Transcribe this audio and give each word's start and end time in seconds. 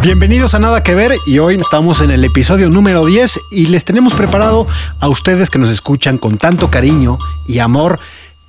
Bienvenidos 0.00 0.54
a 0.54 0.60
Nada 0.60 0.82
que 0.84 0.94
Ver 0.94 1.16
y 1.26 1.40
hoy 1.40 1.56
estamos 1.56 2.00
en 2.02 2.12
el 2.12 2.24
episodio 2.24 2.70
número 2.70 3.04
10 3.04 3.40
y 3.50 3.66
les 3.66 3.84
tenemos 3.84 4.14
preparado 4.14 4.68
a 5.00 5.08
ustedes 5.08 5.50
que 5.50 5.58
nos 5.58 5.70
escuchan 5.70 6.18
con 6.18 6.38
tanto 6.38 6.70
cariño 6.70 7.18
y 7.48 7.58
amor 7.58 7.98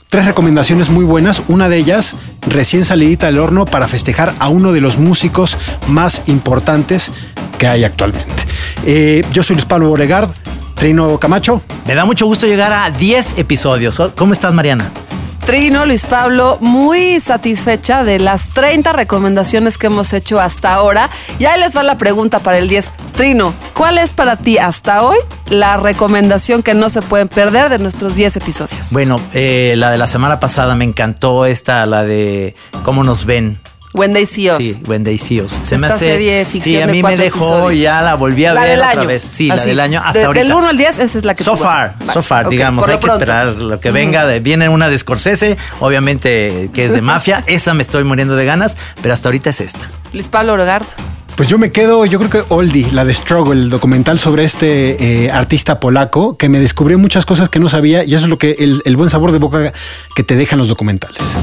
tres 0.10 0.26
recomendaciones 0.26 0.90
muy 0.90 1.04
buenas. 1.04 1.42
Una 1.48 1.68
de 1.68 1.78
ellas 1.78 2.16
recién 2.48 2.86
salidita 2.86 3.26
del 3.26 3.40
horno 3.40 3.66
para 3.66 3.88
festejar 3.88 4.36
a 4.38 4.48
uno 4.48 4.74
de 4.74 4.82
los 4.82 5.00
músicos 5.00 5.58
más 5.88 6.22
importantes 6.28 7.12
que 7.58 7.68
hay 7.68 7.84
actualmente. 7.84 8.44
Eh, 8.86 9.26
yo 9.34 9.42
soy 9.42 9.56
Luis 9.56 9.66
Pablo 9.66 9.90
Boregard, 9.90 10.30
Trino 10.76 11.18
Camacho. 11.18 11.64
Me 11.88 11.96
da 11.96 12.06
mucho 12.06 12.28
gusto 12.28 12.46
llegar 12.46 12.72
a 12.72 12.92
10 12.92 13.40
episodios. 13.40 14.00
¿Cómo 14.16 14.34
estás, 14.34 14.54
Mariana? 14.54 14.92
Trino, 15.46 15.86
Luis 15.86 16.06
Pablo, 16.06 16.58
muy 16.62 17.20
satisfecha 17.20 18.04
de 18.04 18.20
las 18.20 18.50
30 18.50 18.94
recomendaciones 18.94 19.78
que 19.78 19.88
hemos 19.88 20.14
hecho 20.14 20.40
hasta 20.40 20.74
ahora. 20.74 21.10
Y 21.40 21.46
ahí 21.46 21.60
les 21.60 21.76
va 21.76 21.84
la 21.84 21.98
pregunta 21.98 22.40
para 22.40 22.58
el 22.58 22.68
10. 22.68 22.92
Trino, 23.16 23.54
¿cuál 23.74 23.98
es 23.98 24.14
para 24.14 24.38
ti 24.38 24.58
hasta 24.58 25.04
hoy 25.04 25.18
la 25.50 25.78
recomendación 25.78 26.64
que 26.64 26.74
no 26.74 26.90
se 26.90 27.02
pueden 27.02 27.28
perder 27.28 27.70
de 27.70 27.80
nuestros 27.80 28.16
10 28.16 28.38
episodios? 28.38 28.92
Bueno, 28.92 29.20
eh, 29.34 29.74
la 29.78 29.92
de 29.92 29.98
la 29.98 30.08
semana 30.08 30.40
pasada 30.40 30.76
me 30.76 30.86
encantó 30.86 31.46
esta, 31.46 31.86
la 31.86 32.04
de 32.04 32.56
cómo 32.84 33.04
nos 33.04 33.26
ven. 33.26 33.60
When 33.94 34.14
They 34.14 34.28
See 34.28 34.50
Us. 34.52 34.58
Sí, 34.58 34.76
When 34.86 35.04
They 35.04 35.18
See 35.18 35.42
Us. 35.42 35.60
Se 35.64 35.76
Esta 35.76 35.98
serie 35.98 36.46
ficción 36.46 36.76
Sí, 36.76 36.82
a 36.82 36.86
de 36.86 36.92
mí 36.94 37.02
me 37.02 37.18
dejó 37.18 37.48
episodios. 37.56 37.74
y 37.74 37.82
ya 37.82 38.02
la 38.04 38.14
volví 38.16 38.46
a 38.46 38.54
La 38.54 38.62
ver 38.62 38.78
otra 38.78 38.92
año. 38.92 39.06
vez. 39.08 39.24
Sí, 39.24 39.48
la 39.48 39.58
del 39.58 39.80
año 39.80 40.00
hasta 40.06 40.20
De- 40.20 40.26
ahorita. 40.26 40.44
Del 40.44 40.54
1 40.54 40.68
al 40.70 40.78
10, 40.78 41.00
esa 41.00 41.18
es 41.18 41.26
la 41.26 41.34
que 41.34 41.44
So 41.44 41.52
tú 41.52 41.58
far, 41.58 41.96
so 42.14 42.22
far, 42.22 42.50
digamos, 42.50 42.88
hay 42.88 42.94
que 42.96 43.00
pronto. 43.00 43.16
esperar 43.24 43.48
lo 43.56 43.80
que 43.80 43.90
venga. 43.92 44.28
De, 44.28 44.40
viene 44.42 44.70
una 44.70 44.90
de 44.90 44.98
Scorsese, 44.98 45.58
obviamente 45.80 46.70
que 46.74 46.86
es 46.86 46.92
de 46.92 47.02
mafia. 47.02 47.44
Esa 47.48 47.74
me 47.74 47.82
estoy 47.82 48.04
muriendo 48.04 48.36
de 48.36 48.46
ganas, 48.46 48.78
pero 49.02 49.14
hasta 49.14 49.28
ahorita 49.30 49.50
es 49.50 49.60
esta. 49.62 49.90
Luis 50.14 50.28
Pablo 50.28 50.54
Oregar. 50.54 50.86
Pues 51.36 51.48
yo 51.48 51.58
me 51.58 51.72
quedo, 51.72 52.06
yo 52.06 52.20
creo 52.20 52.30
que 52.30 52.54
Oldie, 52.54 52.92
la 52.92 53.06
de 53.06 53.14
Struggle, 53.14 53.54
el 53.60 53.70
documental 53.70 54.20
sobre 54.20 54.44
este 54.44 55.26
eh, 55.26 55.32
artista 55.32 55.80
polaco 55.80 56.36
que 56.38 56.50
me 56.50 56.60
descubrió 56.60 57.00
muchas 57.00 57.26
cosas 57.26 57.48
que 57.50 57.60
no 57.60 57.70
sabía 57.70 58.04
y 58.04 58.14
eso 58.14 58.26
es 58.26 58.30
lo 58.30 58.38
que 58.38 58.58
el, 58.60 58.82
el 58.86 58.98
buen 58.98 59.10
sabor 59.10 59.32
de 59.32 59.40
boca 59.40 59.72
que 60.16 60.24
te 60.24 60.36
dejan 60.36 60.60
los 60.60 60.68
documentales. 60.68 61.38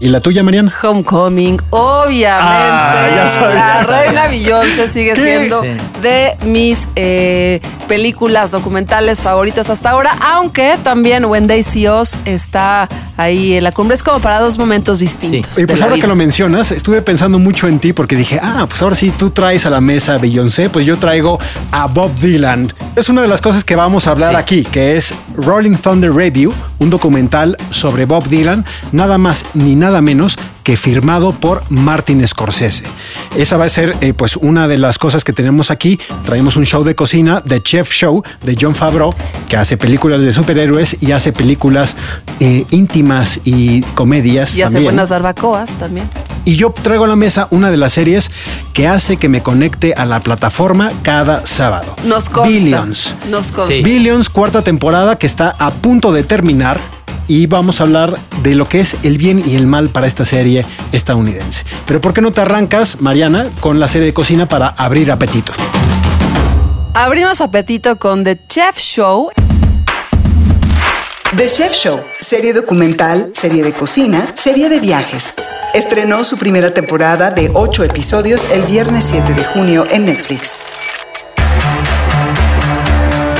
¿Y 0.00 0.08
la 0.10 0.20
tuya, 0.20 0.44
Mariana? 0.44 0.72
Homecoming, 0.80 1.60
obviamente. 1.70 2.40
Ah, 2.40 3.08
ya 3.16 3.28
sabía, 3.28 3.48
la 3.54 3.80
ya 3.80 3.84
sabía. 3.84 4.02
reina 4.02 4.28
Beyoncé 4.28 4.88
sigue 4.88 5.12
¿Qué? 5.14 5.20
siendo 5.22 5.60
Sí. 5.62 5.68
de 6.02 6.36
mis 6.44 6.88
eh, 6.94 7.60
películas 7.88 8.52
documentales 8.52 9.20
favoritos 9.22 9.70
hasta 9.70 9.90
ahora, 9.90 10.12
aunque 10.34 10.76
también 10.84 11.24
When 11.24 11.48
They 11.48 11.64
See 11.64 11.88
Us 11.88 12.16
está 12.26 12.88
ahí 13.16 13.54
en 13.54 13.64
la 13.64 13.72
cumbre. 13.72 13.96
Es 13.96 14.04
como 14.04 14.20
para 14.20 14.38
dos 14.38 14.56
momentos 14.56 15.00
distintos. 15.00 15.50
Sí. 15.54 15.58
Oye, 15.62 15.66
pues 15.66 15.82
ahora 15.82 15.96
que 15.96 16.06
lo 16.06 16.14
mencionas, 16.14 16.70
estuve 16.70 17.02
pensando 17.02 17.40
mucho 17.40 17.66
en 17.66 17.80
ti 17.80 17.92
porque 17.92 18.14
dije, 18.14 18.38
ah, 18.40 18.66
pues 18.68 18.80
ahora 18.82 18.94
sí 18.94 19.10
tú 19.10 19.30
traes 19.30 19.66
a 19.66 19.70
la 19.70 19.80
mesa 19.80 20.14
a 20.14 20.18
Beyoncé, 20.18 20.70
pues 20.70 20.86
yo 20.86 20.96
traigo 21.00 21.40
a 21.72 21.86
Bob 21.88 22.14
Dylan. 22.20 22.72
Es 22.94 23.08
una 23.08 23.20
de 23.22 23.26
las 23.28 23.40
cosas 23.40 23.64
que 23.64 23.74
vamos 23.74 24.06
a 24.06 24.12
hablar 24.12 24.30
Sí. 24.30 24.36
aquí, 24.36 24.62
que 24.62 24.96
es 24.96 25.12
Rolling 25.34 25.74
Thunder 25.76 26.12
Review, 26.12 26.52
un 26.78 26.90
documental 26.90 27.56
sobre 27.72 28.04
Bob 28.04 28.28
Dylan, 28.28 28.64
nada 28.92 29.18
más 29.18 29.44
ni 29.54 29.74
nada 29.74 29.87
menos 30.00 30.38
que 30.62 30.76
firmado 30.76 31.32
por 31.32 31.62
Martin 31.70 32.26
Scorsese. 32.26 32.84
Esa 33.36 33.56
va 33.56 33.64
a 33.64 33.68
ser 33.68 33.96
eh, 34.00 34.12
pues 34.12 34.36
una 34.36 34.68
de 34.68 34.78
las 34.78 34.98
cosas 34.98 35.24
que 35.24 35.32
tenemos 35.32 35.70
aquí. 35.70 35.98
Traemos 36.24 36.56
un 36.56 36.66
show 36.66 36.84
de 36.84 36.94
cocina, 36.94 37.42
The 37.46 37.62
Chef 37.62 37.90
Show, 37.90 38.22
de 38.42 38.56
John 38.60 38.74
Favreau, 38.74 39.14
que 39.48 39.56
hace 39.56 39.76
películas 39.76 40.20
de 40.20 40.32
superhéroes 40.32 40.96
y 41.00 41.12
hace 41.12 41.32
películas 41.32 41.96
eh, 42.40 42.66
íntimas 42.70 43.40
y 43.44 43.80
comedias 43.94 44.54
Y 44.56 44.62
hace 44.62 44.80
buenas 44.80 45.08
barbacoas 45.08 45.76
también. 45.76 46.08
Y 46.44 46.56
yo 46.56 46.70
traigo 46.70 47.04
a 47.04 47.08
la 47.08 47.16
mesa 47.16 47.48
una 47.50 47.70
de 47.70 47.76
las 47.76 47.92
series 47.92 48.30
que 48.72 48.88
hace 48.88 49.16
que 49.16 49.28
me 49.28 49.42
conecte 49.42 49.94
a 49.94 50.06
la 50.06 50.20
plataforma 50.20 50.92
cada 51.02 51.46
sábado. 51.46 51.94
Nos 52.04 52.28
consta. 52.28 52.48
Billions. 52.48 53.14
Nos 53.28 53.52
consta. 53.52 53.74
Sí. 53.74 53.82
Billions, 53.82 54.30
cuarta 54.30 54.62
temporada 54.62 55.16
que 55.16 55.26
está 55.26 55.54
a 55.58 55.70
punto 55.70 56.12
de 56.12 56.24
terminar. 56.24 56.80
Y 57.28 57.46
vamos 57.46 57.80
a 57.80 57.84
hablar 57.84 58.18
de 58.42 58.54
lo 58.54 58.68
que 58.68 58.80
es 58.80 58.96
el 59.02 59.18
bien 59.18 59.42
y 59.46 59.54
el 59.54 59.66
mal 59.66 59.90
para 59.90 60.06
esta 60.06 60.24
serie 60.24 60.64
estadounidense. 60.92 61.64
Pero 61.86 62.00
¿por 62.00 62.14
qué 62.14 62.22
no 62.22 62.32
te 62.32 62.40
arrancas, 62.40 63.02
Mariana, 63.02 63.46
con 63.60 63.78
la 63.78 63.86
serie 63.86 64.06
de 64.06 64.14
cocina 64.14 64.48
para 64.48 64.68
abrir 64.68 65.12
apetito? 65.12 65.52
Abrimos 66.94 67.42
apetito 67.42 67.98
con 67.98 68.24
The 68.24 68.40
Chef 68.48 68.78
Show. 68.78 69.30
The 71.36 71.48
Chef 71.48 71.74
Show, 71.74 72.00
serie 72.18 72.54
documental, 72.54 73.30
serie 73.34 73.62
de 73.62 73.72
cocina, 73.72 74.32
serie 74.34 74.70
de 74.70 74.80
viajes. 74.80 75.34
Estrenó 75.74 76.24
su 76.24 76.38
primera 76.38 76.72
temporada 76.72 77.30
de 77.30 77.50
8 77.52 77.84
episodios 77.84 78.40
el 78.50 78.62
viernes 78.62 79.04
7 79.04 79.34
de 79.34 79.44
junio 79.44 79.86
en 79.90 80.06
Netflix. 80.06 80.56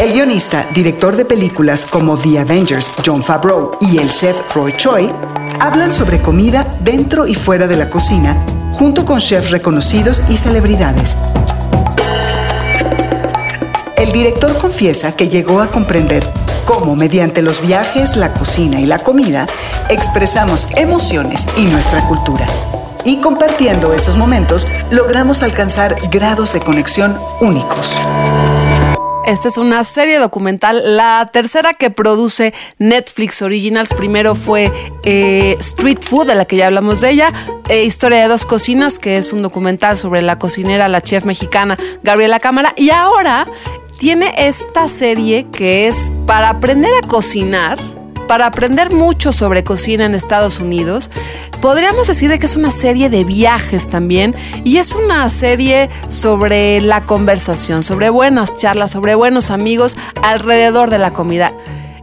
El 0.01 0.13
guionista, 0.13 0.65
director 0.73 1.17
de 1.17 1.25
películas 1.25 1.85
como 1.85 2.17
The 2.17 2.39
Avengers, 2.39 2.93
John 3.05 3.21
Favreau, 3.21 3.73
y 3.81 3.99
el 3.99 4.09
chef 4.09 4.37
Roy 4.55 4.73
Choi, 4.77 5.11
hablan 5.59 5.93
sobre 5.93 6.23
comida 6.23 6.65
dentro 6.79 7.27
y 7.27 7.35
fuera 7.35 7.67
de 7.67 7.75
la 7.75 7.91
cocina, 7.91 8.37
junto 8.75 9.05
con 9.05 9.19
chefs 9.19 9.51
reconocidos 9.51 10.23
y 10.29 10.37
celebridades. 10.37 11.17
El 13.97 14.13
director 14.13 14.57
confiesa 14.57 15.17
que 15.17 15.29
llegó 15.29 15.61
a 15.61 15.67
comprender 15.67 16.25
cómo 16.65 16.95
mediante 16.95 17.43
los 17.43 17.61
viajes, 17.61 18.15
la 18.15 18.33
cocina 18.33 18.81
y 18.81 18.87
la 18.87 19.01
comida 19.01 19.49
expresamos 19.91 20.69
emociones 20.77 21.45
y 21.57 21.65
nuestra 21.65 22.07
cultura. 22.07 22.47
Y 23.05 23.21
compartiendo 23.21 23.93
esos 23.93 24.17
momentos 24.17 24.69
logramos 24.93 25.43
alcanzar 25.43 25.97
grados 26.09 26.53
de 26.53 26.61
conexión 26.61 27.17
únicos. 27.41 27.99
Esta 29.29 29.49
es 29.49 29.59
una 29.59 29.85
serie 29.85 30.19
documental, 30.19 30.97
la 30.97 31.29
tercera 31.31 31.75
que 31.75 31.91
produce 31.91 32.55
Netflix 32.79 33.43
Originals. 33.43 33.93
Primero 33.93 34.35
fue 34.35 34.73
eh, 35.05 35.55
Street 35.59 35.99
Food, 36.01 36.29
de 36.29 36.35
la 36.35 36.47
que 36.47 36.57
ya 36.57 36.69
hablamos 36.69 37.03
de 37.03 37.11
ella. 37.11 37.35
eh, 37.69 37.85
Historia 37.85 38.23
de 38.23 38.29
dos 38.29 38.47
cocinas, 38.47 38.99
que 38.99 39.19
es 39.19 39.35
un 39.35 39.43
documental 39.43 39.99
sobre 39.99 40.23
la 40.23 40.39
cocinera, 40.39 40.89
la 40.89 41.03
chef 41.03 41.27
mexicana 41.27 41.79
Gabriela 42.03 42.41
Cámara. 42.41 42.73
Y 42.75 42.89
ahora 42.89 43.47
tiene 43.99 44.33
esta 44.39 44.89
serie 44.89 45.47
que 45.53 45.89
es 45.89 45.97
para 46.27 46.49
aprender 46.49 46.93
a 46.95 47.07
cocinar, 47.07 47.79
para 48.29 48.47
aprender 48.47 48.93
mucho 48.93 49.33
sobre 49.33 49.65
cocina 49.65 50.07
en 50.07 50.15
Estados 50.15 50.61
Unidos. 50.61 51.11
Podríamos 51.61 52.07
decir 52.07 52.31
de 52.31 52.39
que 52.39 52.47
es 52.47 52.55
una 52.55 52.71
serie 52.71 53.11
de 53.11 53.25
viajes 53.25 53.89
también 53.89 54.37
y 54.63 54.77
es 54.77 54.95
una 54.95 55.29
serie 55.31 55.91
sobre 56.11 56.81
la 56.81 57.05
conversación, 57.05 57.83
sobre 57.83 58.11
buenas 58.11 58.57
charlas, 58.57 58.93
sobre 58.93 59.17
buenos 59.17 59.51
amigos 59.51 59.97
alrededor 60.23 60.91
de 60.91 60.99
la 60.99 61.13
comida. 61.13 61.53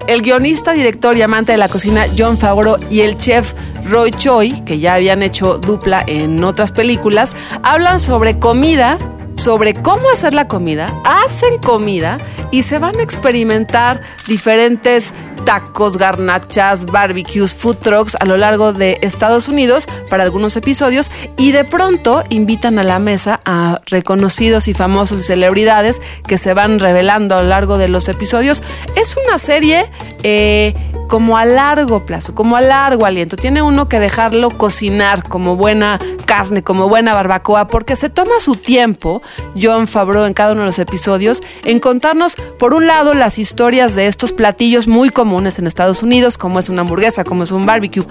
El 0.08 0.22
guionista, 0.22 0.74
director 0.74 1.16
y 1.16 1.22
amante 1.22 1.54
de 1.54 1.58
la 1.58 1.70
cocina 1.70 2.06
John 2.18 2.38
Favreau 2.38 2.78
y 2.92 3.02
el 3.02 3.16
chef 3.16 3.54
Roy 3.86 4.12
Choi, 4.12 4.62
que 4.66 4.80
ya 4.80 4.96
habían 4.96 5.24
hecho 5.24 5.58
dupla 5.58 6.04
en 6.06 6.44
otras 6.44 6.72
películas, 6.72 7.36
hablan 7.64 8.00
sobre 8.00 8.38
comida, 8.38 8.98
sobre 9.36 9.74
cómo 9.74 10.10
hacer 10.10 10.34
la 10.34 10.48
comida, 10.48 10.94
hacen 11.04 11.58
comida 11.60 12.20
y 12.52 12.64
se 12.64 12.80
van 12.80 12.98
a 13.00 13.04
experimentar 13.04 14.02
diferentes 14.28 15.14
tacos, 15.46 15.98
garnachas, 15.98 16.86
barbecues, 16.86 17.54
food 17.54 17.78
trucks 17.78 18.16
a 18.20 18.26
lo 18.26 18.38
largo 18.38 18.74
de 18.74 18.98
Estados 19.02 19.48
Unidos 19.48 19.88
para 20.10 20.24
algunos 20.24 20.56
episodios 20.56 21.12
y 21.38 21.52
de 21.52 21.64
pronto 21.64 22.24
invitan 22.30 22.80
a 22.80 22.84
la 22.84 23.00
mesa 23.00 23.40
a 23.46 23.80
reconocidos 23.86 24.68
y 24.68 24.74
famosos 24.74 25.20
y 25.20 25.24
celebridades 25.24 26.02
que 26.28 26.38
se 26.38 26.54
van 26.54 26.80
revelando 26.80 27.36
a 27.36 27.44
lo 27.44 27.50
largo 27.50 27.78
de 27.78 27.88
los 27.88 28.10
episodios. 28.10 28.64
Es 28.96 29.16
una 29.18 29.38
serie 29.38 29.86
eh, 30.24 30.74
como 31.08 31.38
a 31.38 31.46
largo 31.46 32.06
plazo, 32.06 32.36
como 32.36 32.56
a 32.56 32.62
largo 32.62 33.06
aliento. 33.06 33.38
Tiene 33.38 33.62
uno 33.62 33.88
que 33.88 34.00
dejarlo 34.00 34.50
cocinar 34.50 35.24
como 35.24 35.56
buena 35.56 36.00
carne, 36.26 36.64
como 36.64 36.90
buena 36.90 37.14
barbacoa, 37.14 37.68
porque 37.68 37.96
se 37.96 38.10
toma 38.10 38.40
su 38.40 38.56
tiempo, 38.56 39.22
John 39.60 39.88
Favreau 39.88 40.26
en 40.26 40.34
cada 40.34 40.54
uno 40.54 40.62
de 40.62 40.68
los 40.68 40.80
episodios, 40.80 41.44
en 41.64 41.80
contarnos, 41.80 42.36
por 42.58 42.74
un 42.74 42.88
lado, 42.88 43.14
las 43.14 43.38
historias 43.38 43.96
de 43.96 44.08
estos 44.08 44.32
platillos 44.32 44.88
muy 44.88 45.10
comunes 45.10 45.60
en 45.60 45.68
Estados 45.68 46.04
Unidos, 46.04 46.38
como 46.38 46.60
es 46.60 46.70
una 46.70 46.82
hamburguesa, 46.82 47.24
como 47.24 47.44
es 47.44 47.52
un 47.52 47.66
barbecue, 47.66 48.04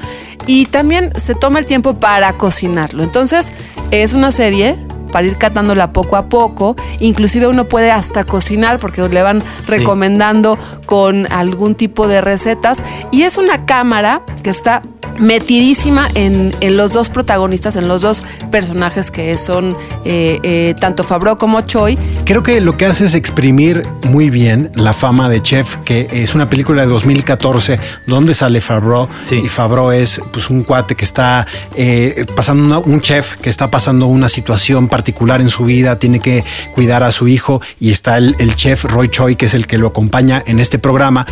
y 0.46 0.67
también 0.67 1.12
se 1.19 1.35
toma 1.35 1.58
el 1.58 1.67
tiempo 1.67 1.99
para 1.99 2.37
cocinarlo. 2.38 3.02
Entonces, 3.02 3.52
es 3.91 4.12
una 4.12 4.31
serie 4.31 4.76
para 5.15 5.29
ir 5.29 5.39
catándola 5.39 5.93
poco 5.93 6.17
a 6.17 6.27
poco. 6.27 6.75
Inclusive 6.99 7.47
uno 7.47 7.69
puede 7.69 7.93
hasta 7.93 8.25
cocinar 8.25 8.81
porque 8.81 9.01
le 9.09 9.23
van 9.23 9.45
recomendando 9.69 10.59
con 10.87 11.31
algún 11.33 11.77
tipo 11.77 12.09
de 12.09 12.21
recetas. 12.21 12.83
Y 13.13 13.23
es 13.23 13.39
una 13.39 13.65
cámara 13.65 14.23
que 14.43 14.51
está 14.51 14.83
metidísima 15.19 16.09
en, 16.15 16.55
en 16.61 16.77
los 16.77 16.93
dos 16.93 17.09
protagonistas, 17.09 17.77
en 17.77 17.89
los 17.89 18.03
dos 18.03 18.25
personajes 18.51 19.11
que 19.11 19.37
son 19.37 19.77
eh, 20.05 20.39
eh, 20.43 20.75
tanto 20.81 21.05
Fabro 21.05 21.39
como 21.39 21.61
Choi. 21.63 21.99
Creo 22.25 22.43
que 22.43 22.61
lo 22.61 22.77
que 22.77 22.87
hace 22.87 23.05
es 23.05 23.15
exprimir 23.15 23.83
muy 24.05 24.31
bien 24.31 24.71
la 24.75 24.93
fama 24.93 25.29
de 25.29 25.41
Chef, 25.43 25.77
que 25.85 26.09
es 26.11 26.35
una 26.35 26.49
película 26.49 26.83
de 26.83 26.89
2014 26.89 27.79
donde 28.07 28.35
sale 28.35 28.61
Favreau. 28.61 29.09
Sí. 29.23 29.37
Y 29.45 29.49
Favreau 29.49 29.91
es 29.93 30.21
pues, 30.33 30.51
un 30.51 30.63
cuate 30.63 30.95
que 30.95 31.05
está 31.05 31.47
eh, 31.77 32.27
pasando, 32.35 32.65
una- 32.65 32.79
un 32.79 33.01
chef 33.01 33.37
que 33.37 33.51
está 33.51 33.71
pasando 33.71 34.07
una 34.07 34.29
situación 34.29 34.89
particular 34.89 35.41
en 35.41 35.49
su 35.51 35.65
vida, 35.65 35.99
tiene 35.99 36.21
que 36.21 36.45
cuidar 36.75 37.03
a 37.03 37.11
su 37.13 37.29
hijo 37.29 37.61
y 37.81 37.91
está 37.91 38.19
el, 38.19 38.35
el 38.39 38.55
chef 38.57 38.85
Roy 38.85 39.09
Choi, 39.09 39.37
que 39.37 39.47
es 39.47 39.55
el 39.55 39.67
que 39.67 39.79
lo 39.79 39.87
acompaña 39.89 40.43
en 40.47 40.61
este 40.61 40.79
programa. 40.79 41.27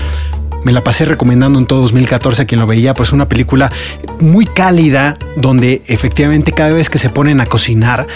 Me 0.64 0.72
la 0.72 0.84
pasé 0.84 1.04
recomendando 1.04 1.58
en 1.58 1.66
todo 1.66 1.80
2014 1.82 2.42
a 2.42 2.44
quien 2.46 2.60
lo 2.60 2.66
veía, 2.66 2.94
pues 2.94 3.12
una 3.12 3.28
película 3.28 3.70
muy 4.20 4.46
cálida 4.46 5.16
donde 5.36 5.82
efectivamente 5.86 6.52
cada 6.52 6.70
vez 6.70 6.88
que 6.88 6.98
se 6.98 7.10
ponen 7.10 7.40
a 7.40 7.46
cocinar, 7.46 8.06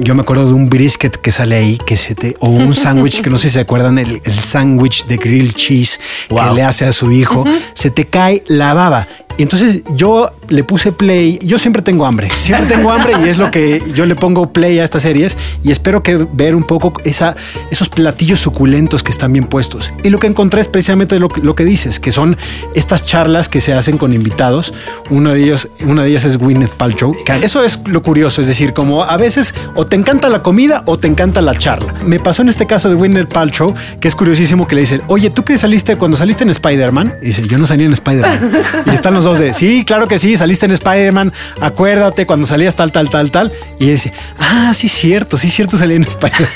yo 0.00 0.14
me 0.14 0.22
acuerdo 0.22 0.46
de 0.46 0.52
un 0.54 0.68
brisket 0.68 1.16
que 1.16 1.32
sale 1.32 1.56
ahí, 1.56 1.78
que 1.86 1.96
se 1.96 2.14
te, 2.14 2.36
o 2.40 2.48
un 2.48 2.74
sándwich 2.74 3.20
que 3.22 3.30
no 3.30 3.38
sé 3.38 3.48
si 3.48 3.54
se 3.54 3.60
acuerdan, 3.60 3.98
el, 3.98 4.20
el 4.24 4.32
sándwich 4.34 5.06
de 5.06 5.16
grilled 5.16 5.52
cheese 5.54 6.00
Wow. 6.30 6.48
que 6.48 6.54
le 6.56 6.62
hace 6.62 6.84
a 6.86 6.92
su 6.92 7.12
hijo, 7.12 7.44
se 7.74 7.90
te 7.90 8.06
cae 8.06 8.42
la 8.46 8.74
baba. 8.74 9.06
Y 9.38 9.42
entonces 9.42 9.82
yo 9.94 10.30
le 10.48 10.64
puse 10.64 10.92
play, 10.92 11.38
yo 11.42 11.58
siempre 11.58 11.82
tengo 11.82 12.06
hambre, 12.06 12.30
siempre 12.38 12.66
tengo 12.74 12.90
hambre 12.90 13.12
y 13.22 13.28
es 13.28 13.36
lo 13.36 13.50
que 13.50 13.82
yo 13.94 14.06
le 14.06 14.14
pongo 14.14 14.50
play 14.50 14.78
a 14.78 14.84
estas 14.84 15.02
series 15.02 15.36
y 15.62 15.70
espero 15.72 16.02
que 16.02 16.16
ver 16.32 16.54
un 16.54 16.62
poco 16.62 16.94
esa, 17.04 17.36
esos 17.70 17.90
platillos 17.90 18.40
suculentos 18.40 19.02
que 19.02 19.12
están 19.12 19.34
bien 19.34 19.44
puestos. 19.44 19.92
Y 20.02 20.08
lo 20.08 20.18
que 20.18 20.26
encontré 20.26 20.62
es 20.62 20.68
precisamente 20.68 21.18
lo, 21.18 21.28
que- 21.28 21.42
lo 21.42 21.54
que 21.54 21.66
dices, 21.66 22.00
que 22.00 22.12
son 22.12 22.38
estas 22.74 23.04
charlas 23.04 23.50
que 23.50 23.60
se 23.60 23.74
hacen 23.74 23.98
con 23.98 24.14
invitados. 24.14 24.72
Uno 25.10 25.32
de 25.34 25.42
ellos, 25.44 25.68
una 25.84 26.04
de 26.04 26.08
ellas 26.08 26.24
es 26.24 26.38
Gwyneth 26.38 26.70
Paltrow. 26.72 27.14
que 27.26 27.34
Eso 27.44 27.62
es 27.62 27.78
lo 27.84 28.02
curioso, 28.02 28.40
es 28.40 28.46
decir, 28.46 28.72
como 28.72 29.04
a 29.04 29.18
veces 29.18 29.54
o 29.76 29.86
te 29.86 29.96
encanta 29.96 30.28
la 30.28 30.42
comida 30.42 30.82
o 30.86 30.98
te 30.98 31.06
encanta 31.06 31.40
la 31.40 31.54
charla. 31.54 31.94
Me 32.04 32.18
pasó 32.18 32.42
en 32.42 32.48
este 32.48 32.66
caso 32.66 32.88
de 32.88 32.94
Gwyneth 32.94 33.32
Paltrow, 33.32 33.74
que 34.00 34.08
es 34.08 34.14
curiosísimo 34.16 34.66
que 34.66 34.74
le 34.74 34.80
dicen, 34.82 35.02
oye, 35.06 35.30
¿tú 35.30 35.44
qué 35.44 35.56
saliste 35.58 35.96
cuando 35.96 36.16
saliste 36.16 36.44
en 36.44 36.50
Spider-Man? 36.50 37.14
Y 37.22 37.26
dice, 37.26 37.42
yo 37.42 37.58
no 37.58 37.66
salí 37.66 37.84
en 37.84 37.92
Spider-Man. 37.92 38.52
y 38.86 38.90
están 38.90 39.14
los 39.14 39.24
dos 39.24 39.38
de, 39.38 39.52
sí, 39.52 39.84
claro 39.84 40.08
que 40.08 40.18
sí, 40.18 40.36
saliste 40.36 40.66
en 40.66 40.72
Spider-Man, 40.72 41.32
acuérdate 41.60 42.26
cuando 42.26 42.46
salías 42.46 42.74
tal, 42.76 42.92
tal, 42.92 43.10
tal, 43.10 43.30
tal. 43.30 43.52
Y 43.78 43.90
dice, 43.90 44.12
ah, 44.38 44.72
sí, 44.74 44.88
cierto, 44.88 45.38
sí, 45.38 45.50
cierto, 45.50 45.76
salí 45.76 45.94
en 45.94 46.02
Spider-Man. 46.02 46.50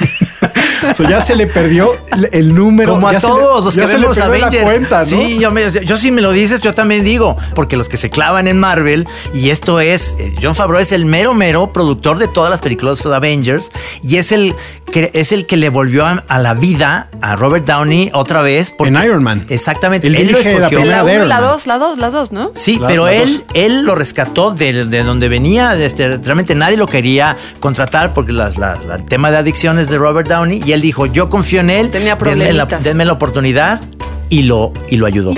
o 0.90 0.94
sea, 0.94 1.08
ya 1.08 1.20
se 1.20 1.34
le 1.36 1.46
perdió 1.46 1.92
el, 2.32 2.54
número. 2.54 2.92
Como 2.92 3.08
a 3.08 3.12
le- 3.12 3.20
todos 3.20 3.64
los 3.64 3.74
ya 3.74 3.82
que 3.82 3.88
se 3.88 3.94
le 3.94 4.00
vemos 4.02 4.18
Avengers. 4.18 4.62
cuenta, 4.64 5.00
¿no? 5.00 5.04
Sí, 5.06 5.38
yo, 5.38 5.50
me- 5.50 5.70
yo 5.70 5.96
sí 5.96 6.10
me 6.10 6.20
lo 6.22 6.32
dices, 6.32 6.60
yo 6.60 6.74
también 6.74 7.04
digo, 7.04 7.36
porque 7.54 7.76
los 7.76 7.88
que 7.88 7.96
se 7.96 8.10
clavan 8.10 8.48
en 8.48 8.58
Marvel, 8.58 9.06
y 9.34 9.50
esto 9.50 9.80
es, 9.80 10.14
eh, 10.18 10.34
John 10.40 10.54
Favreau 10.54 10.80
es 10.80 10.92
el 10.92 11.04
mero, 11.06 11.34
mero 11.34 11.72
productor 11.72 12.18
de 12.18 12.28
todas 12.28 12.50
las 12.50 12.60
películas 12.60 13.02
de 13.02 13.14
Avengers, 13.14 13.70
y 14.02 14.16
es 14.16 14.32
el 14.32 14.54
que, 14.90 15.10
es 15.14 15.30
el 15.30 15.46
que 15.46 15.56
le 15.56 15.68
volvió 15.68 16.04
a, 16.04 16.24
a 16.26 16.38
la 16.40 16.54
vida 16.54 17.08
a 17.20 17.36
Robert 17.36 17.64
Downey 17.64 18.10
otra 18.12 18.42
vez. 18.42 18.72
porque- 18.76 18.92
En 18.92 19.04
Iron 19.04 19.22
Man. 19.22 19.46
Exactamente, 19.48 20.08
Él 20.08 20.16
él, 20.16 20.32
lo 20.32 20.38
escogió. 20.38 20.68
primera 20.68 20.96
La 20.96 21.04
de 21.04 21.04
1, 21.04 21.12
Iron 21.14 21.28
la 21.28 21.40
Man. 21.40 21.50
2, 21.50 21.66
la 21.68 21.78
2, 21.78 21.98
las 21.98 22.12
dos, 22.12 22.32
¿no? 22.32 22.50
Sí, 22.56 22.76
La- 22.80 22.88
pero 22.88 23.06
él, 23.06 23.36
dos. 23.36 23.44
él 23.54 23.82
lo 23.84 23.94
rescató 23.94 24.50
de, 24.50 24.86
de 24.86 25.02
donde 25.04 25.28
venía. 25.28 25.76
Este, 25.76 26.16
realmente 26.16 26.56
nadie 26.56 26.76
lo 26.76 26.88
quería 26.88 27.36
contratar 27.60 28.12
porque 28.14 28.32
las, 28.32 28.56
las- 28.58 28.84
la- 28.84 28.96
el 28.96 29.04
tema 29.04 29.30
de 29.30 29.36
adicciones 29.36 29.88
de 29.88 29.98
Robert 29.98 30.28
Downey. 30.28 30.39
Y 30.46 30.72
él 30.72 30.80
dijo: 30.80 31.06
Yo 31.06 31.28
confío 31.28 31.60
en 31.60 31.70
él. 31.70 31.90
Tenía 31.90 32.16
denme 32.16 32.52
la, 32.52 32.66
denme 32.66 33.04
la 33.04 33.12
oportunidad. 33.12 33.80
Y 34.28 34.42
lo, 34.42 34.72
y 34.88 34.96
lo 34.96 35.06
ayudó. 35.06 35.34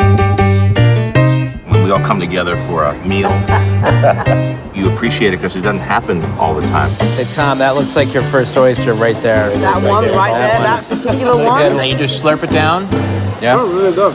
when 1.82 1.82
we 1.84 1.90
all 1.90 2.04
come 2.04 2.20
together 2.20 2.56
for 2.56 2.84
a 2.84 2.94
meal, 3.06 3.30
you 4.74 4.90
appreciate 4.92 5.28
it 5.32 5.38
because 5.38 5.56
it 5.56 5.62
doesn't 5.62 5.80
happen 5.80 6.22
all 6.38 6.54
the 6.54 6.66
time. 6.68 6.90
Hey, 7.16 7.24
Tom, 7.32 7.58
that 7.58 7.74
looks 7.74 7.96
like 7.96 8.12
your 8.14 8.22
first 8.22 8.56
oyster 8.56 8.94
right 8.94 9.20
there. 9.22 9.50
That 9.56 9.82
one 9.82 10.04
right 10.12 10.32
there, 10.32 10.58
that 10.60 10.84
particular 10.88 11.34
one. 11.34 11.76
Now 11.76 11.82
you 11.82 11.96
just 11.96 12.22
slurp 12.22 12.44
it 12.44 12.50
down. 12.50 12.82
Yeah. 13.42 13.56
Oh, 13.58 13.66
really 13.72 13.94
good. 13.94 14.14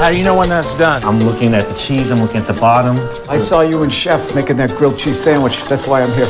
How 0.00 0.10
do 0.10 0.16
you 0.16 0.24
know 0.24 0.38
when 0.38 0.48
that's 0.48 0.74
done? 0.78 1.02
I'm 1.04 1.18
looking 1.20 1.54
at 1.54 1.68
the 1.68 1.74
cheese, 1.74 2.10
I'm 2.10 2.20
looking 2.20 2.38
at 2.38 2.46
the 2.46 2.58
bottom. 2.58 2.96
I 3.28 3.38
saw 3.38 3.62
you 3.62 3.82
and 3.82 3.92
Chef 3.92 4.34
making 4.34 4.56
that 4.58 4.70
grilled 4.76 4.96
cheese 4.96 5.20
sandwich. 5.20 5.64
That's 5.64 5.86
why 5.86 6.02
I'm 6.02 6.12
here. 6.12 6.26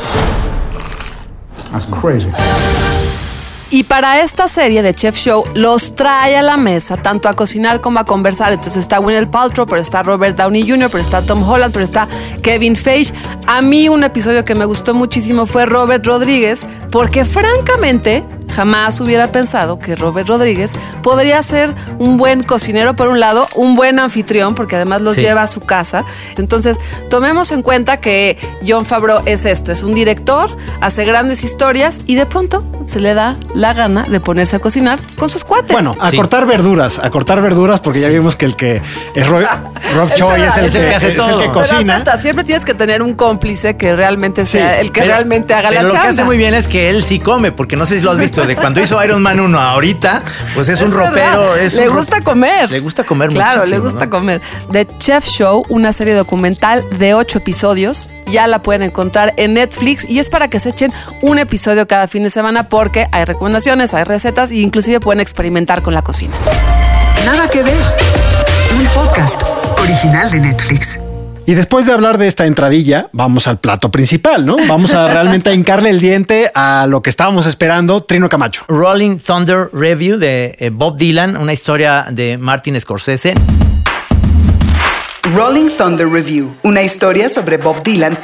That's 1.70 1.86
crazy. 1.86 2.30
Y 3.70 3.82
para 3.82 4.22
esta 4.22 4.48
serie 4.48 4.82
de 4.82 4.94
Chef 4.94 5.14
Show 5.14 5.44
los 5.54 5.94
trae 5.94 6.36
a 6.38 6.42
la 6.42 6.56
mesa 6.56 6.96
tanto 6.96 7.28
a 7.28 7.34
cocinar 7.34 7.82
como 7.82 7.98
a 7.98 8.04
conversar. 8.04 8.52
Entonces 8.54 8.78
está 8.78 8.96
Gwyneth 8.96 9.30
Paltrow, 9.30 9.66
pero 9.66 9.82
está 9.82 10.02
Robert 10.02 10.38
Downey 10.38 10.66
Jr., 10.66 10.88
pero 10.90 11.04
está 11.04 11.20
Tom 11.20 11.46
Holland, 11.46 11.74
pero 11.74 11.84
está 11.84 12.08
Kevin 12.42 12.76
Feige. 12.76 13.12
A 13.46 13.60
mí 13.60 13.90
un 13.90 14.04
episodio 14.04 14.42
que 14.46 14.54
me 14.54 14.64
gustó 14.64 14.94
muchísimo 14.94 15.44
fue 15.44 15.66
Robert 15.66 16.06
Rodríguez, 16.06 16.64
porque 16.90 17.26
francamente 17.26 18.24
jamás 18.54 19.00
hubiera 19.00 19.28
pensado 19.28 19.78
que 19.78 19.94
Robert 19.96 20.28
Rodríguez 20.28 20.72
podría 21.02 21.42
ser 21.42 21.74
un 21.98 22.16
buen 22.16 22.42
cocinero 22.42 22.94
por 22.94 23.08
un 23.08 23.20
lado, 23.20 23.46
un 23.54 23.76
buen 23.76 23.98
anfitrión, 23.98 24.54
porque 24.54 24.76
además 24.76 25.00
los 25.02 25.14
Sí. 25.14 25.20
lleva 25.22 25.42
a 25.42 25.46
su 25.46 25.60
casa. 25.60 26.04
Entonces, 26.36 26.76
tomemos 27.10 27.52
en 27.52 27.62
cuenta 27.62 27.98
que 27.98 28.36
John 28.66 28.84
Favreau 28.84 29.22
es 29.26 29.44
esto, 29.44 29.72
es 29.72 29.82
un 29.82 29.94
director, 29.94 30.56
hace 30.80 31.04
grandes 31.04 31.44
historias 31.44 32.00
y 32.06 32.14
de 32.14 32.26
pronto 32.26 32.64
se 32.84 33.00
le 33.00 33.14
da 33.14 33.36
la 33.54 33.72
gana 33.74 34.04
de 34.08 34.20
ponerse 34.20 34.56
a 34.56 34.58
cocinar 34.60 34.98
con 35.16 35.28
sus 35.28 35.44
cuates. 35.44 35.72
Bueno, 35.72 35.96
a 36.00 36.10
Sí. 36.10 36.16
cortar 36.16 36.46
verduras, 36.46 36.98
a 36.98 37.10
cortar 37.10 37.40
verduras, 37.42 37.80
porque 37.80 38.00
ya 38.00 38.08
vimos 38.08 38.36
que 38.36 38.46
el 38.46 38.56
que 38.56 38.80
es 39.14 39.26
Roy, 39.26 39.44
Rob 39.94 40.14
Choi 40.14 40.42
es 40.42 40.56
el, 40.56 40.64
Es 40.66 40.74
el 40.74 40.88
que 40.88 40.94
hace 40.94 41.10
es 41.10 41.16
todo. 41.16 41.26
el 41.26 41.32
que 41.34 41.38
Pero 41.48 41.52
Pero 41.52 41.68
cocina. 41.76 41.94
acepta, 41.96 42.20
siempre 42.20 42.44
tienes 42.44 42.64
que 42.64 42.74
tener 42.74 43.02
un 43.02 43.14
cómplice 43.14 43.76
que 43.76 43.94
realmente 43.94 44.46
sea 44.46 44.74
Sí, 44.76 44.80
el 44.80 44.92
que 44.92 45.00
Pero- 45.00 45.12
realmente 45.14 45.54
haga 45.54 45.68
pero 45.70 45.80
la 45.80 45.86
lo 45.86 45.90
chamba. 45.92 46.02
que 46.04 46.08
hace 46.12 46.24
muy 46.24 46.36
bien 46.36 46.54
es 46.54 46.68
que 46.68 46.90
él 46.90 47.02
sí 47.04 47.18
come, 47.20 47.52
porque 47.52 47.76
no 47.76 47.86
sé 47.86 47.96
si 47.96 48.02
lo 48.02 48.10
has 48.10 48.18
visto, 48.18 48.37
de 48.46 48.56
cuando 48.56 48.80
hizo 48.80 49.02
Iron 49.04 49.22
Man 49.22 49.40
1 49.40 49.58
a 49.58 49.70
ahorita, 49.72 50.22
pues 50.54 50.68
es, 50.68 50.80
un 50.80 50.92
ropero. 50.92 51.54
Es 51.56 51.74
le 51.74 51.82
un 51.82 51.88
ro- 51.88 51.96
gusta 51.96 52.20
comer. 52.20 52.70
Le 52.70 52.80
gusta 52.80 53.04
comer 53.04 53.28
Claro, 53.30 53.58
muchísimo, 53.60 53.76
le 53.76 53.84
gusta 53.90 54.04
¿no? 54.06 54.10
comer. 54.10 54.40
The 54.72 54.86
Chef 54.98 55.24
Show, 55.24 55.64
una 55.68 55.92
serie 55.92 56.14
documental 56.14 56.84
de 56.98 57.14
ocho 57.14 57.38
episodios. 57.38 58.10
Ya 58.26 58.46
la 58.46 58.60
pueden 58.62 58.82
encontrar 58.82 59.32
en 59.36 59.54
Netflix 59.54 60.04
y 60.08 60.18
es 60.18 60.28
para 60.28 60.48
que 60.48 60.60
se 60.60 60.68
echen 60.70 60.92
un 61.22 61.38
episodio 61.38 61.86
cada 61.88 62.08
fin 62.08 62.22
de 62.22 62.30
semana 62.30 62.64
porque 62.68 63.08
hay 63.12 63.24
recomendaciones, 63.24 63.94
hay 63.94 64.04
recetas 64.04 64.50
e 64.50 64.56
inclusive 64.56 65.00
pueden 65.00 65.20
experimentar 65.20 65.82
con 65.82 65.94
la 65.94 66.02
cocina. 66.02 66.34
Nada 67.24 67.48
que 67.48 67.62
ver. 67.62 67.76
Un 68.78 68.86
podcast 68.88 69.42
original 69.80 70.30
de 70.30 70.40
Netflix. 70.40 71.00
Y 71.48 71.54
después 71.54 71.86
de 71.86 71.94
hablar 71.94 72.18
de 72.18 72.28
esta 72.28 72.44
entradilla, 72.44 73.08
vamos 73.12 73.48
al 73.48 73.56
plato 73.56 73.90
principal, 73.90 74.44
¿no? 74.44 74.58
Vamos 74.68 74.92
a 74.92 75.06
realmente 75.06 75.48
a 75.48 75.54
hincarle 75.54 75.88
el 75.88 75.98
diente 75.98 76.52
a 76.54 76.86
lo 76.86 77.00
que 77.00 77.08
estábamos 77.08 77.46
esperando, 77.46 78.02
Trino 78.02 78.28
Camacho. 78.28 78.66
Rolling 78.68 79.16
Thunder 79.16 79.70
Review 79.72 80.18
de 80.18 80.56
eh, 80.58 80.68
Bob 80.68 80.98
Dylan, 80.98 81.38
una 81.38 81.54
historia 81.54 82.04
de 82.10 82.36
Martin 82.36 82.78
Scorsese. 82.78 83.32
Rolling 85.34 85.70
Thunder 85.70 86.06
Review, 86.06 86.54
una 86.64 86.82
historia 86.82 87.30
sobre 87.30 87.56
Bob 87.56 87.82
Dylan, 87.82 88.18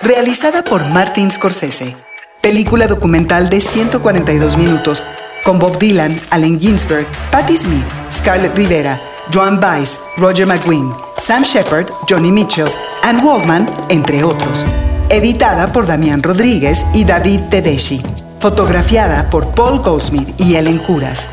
realizada 0.00 0.62
por 0.62 0.88
Martin 0.88 1.32
Scorsese. 1.32 1.96
Película 2.40 2.86
documental 2.86 3.48
de 3.48 3.60
142 3.60 4.56
minutos, 4.56 5.02
con 5.42 5.58
Bob 5.58 5.80
Dylan, 5.80 6.16
Allen 6.30 6.60
Ginsberg, 6.60 7.08
Patti 7.32 7.56
Smith, 7.56 7.84
Scarlett 8.12 8.56
Rivera, 8.56 9.00
Joan 9.34 9.58
Baez, 9.58 9.98
Roger 10.16 10.46
McGuinn, 10.46 10.94
Sam 11.20 11.42
Shepard, 11.42 11.90
Johnny 12.08 12.30
Mitchell, 12.30 12.70
Ann 13.02 13.24
Waldman, 13.24 13.68
entre 13.88 14.22
otros. 14.22 14.64
Editada 15.10 15.66
por 15.72 15.86
Damián 15.86 16.22
Rodríguez 16.22 16.86
y 16.94 17.04
David 17.04 17.40
Tedeschi. 17.50 18.02
Fotografiada 18.40 19.28
por 19.28 19.48
Paul 19.54 19.80
Goldsmith 19.80 20.40
y 20.40 20.54
Ellen 20.54 20.78
Curas. 20.78 21.28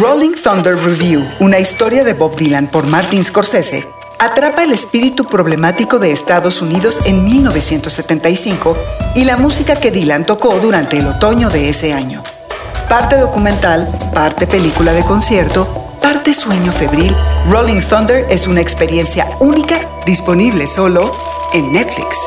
Rolling 0.00 0.32
Thunder 0.42 0.76
Review, 0.76 1.24
una 1.40 1.58
historia 1.58 2.04
de 2.04 2.14
Bob 2.14 2.36
Dylan 2.36 2.68
por 2.68 2.86
Martin 2.86 3.24
Scorsese, 3.24 3.86
atrapa 4.18 4.62
el 4.62 4.72
espíritu 4.72 5.26
problemático 5.26 5.98
de 5.98 6.12
Estados 6.12 6.62
Unidos 6.62 7.00
en 7.04 7.24
1975 7.24 8.76
y 9.14 9.24
la 9.24 9.36
música 9.36 9.76
que 9.76 9.90
Dylan 9.90 10.24
tocó 10.24 10.58
durante 10.60 10.98
el 10.98 11.06
otoño 11.06 11.50
de 11.50 11.68
ese 11.68 11.92
año. 11.92 12.22
Parte 12.88 13.16
documental, 13.16 13.88
parte 14.14 14.46
película 14.46 14.92
de 14.92 15.02
concierto, 15.02 15.91
parte 16.02 16.34
sueño 16.34 16.72
febril, 16.72 17.16
Rolling 17.48 17.80
Thunder 17.80 18.26
es 18.28 18.48
una 18.48 18.60
experiencia 18.60 19.30
única 19.38 19.88
disponible 20.04 20.66
solo 20.66 21.16
en 21.54 21.72
Netflix. 21.72 22.18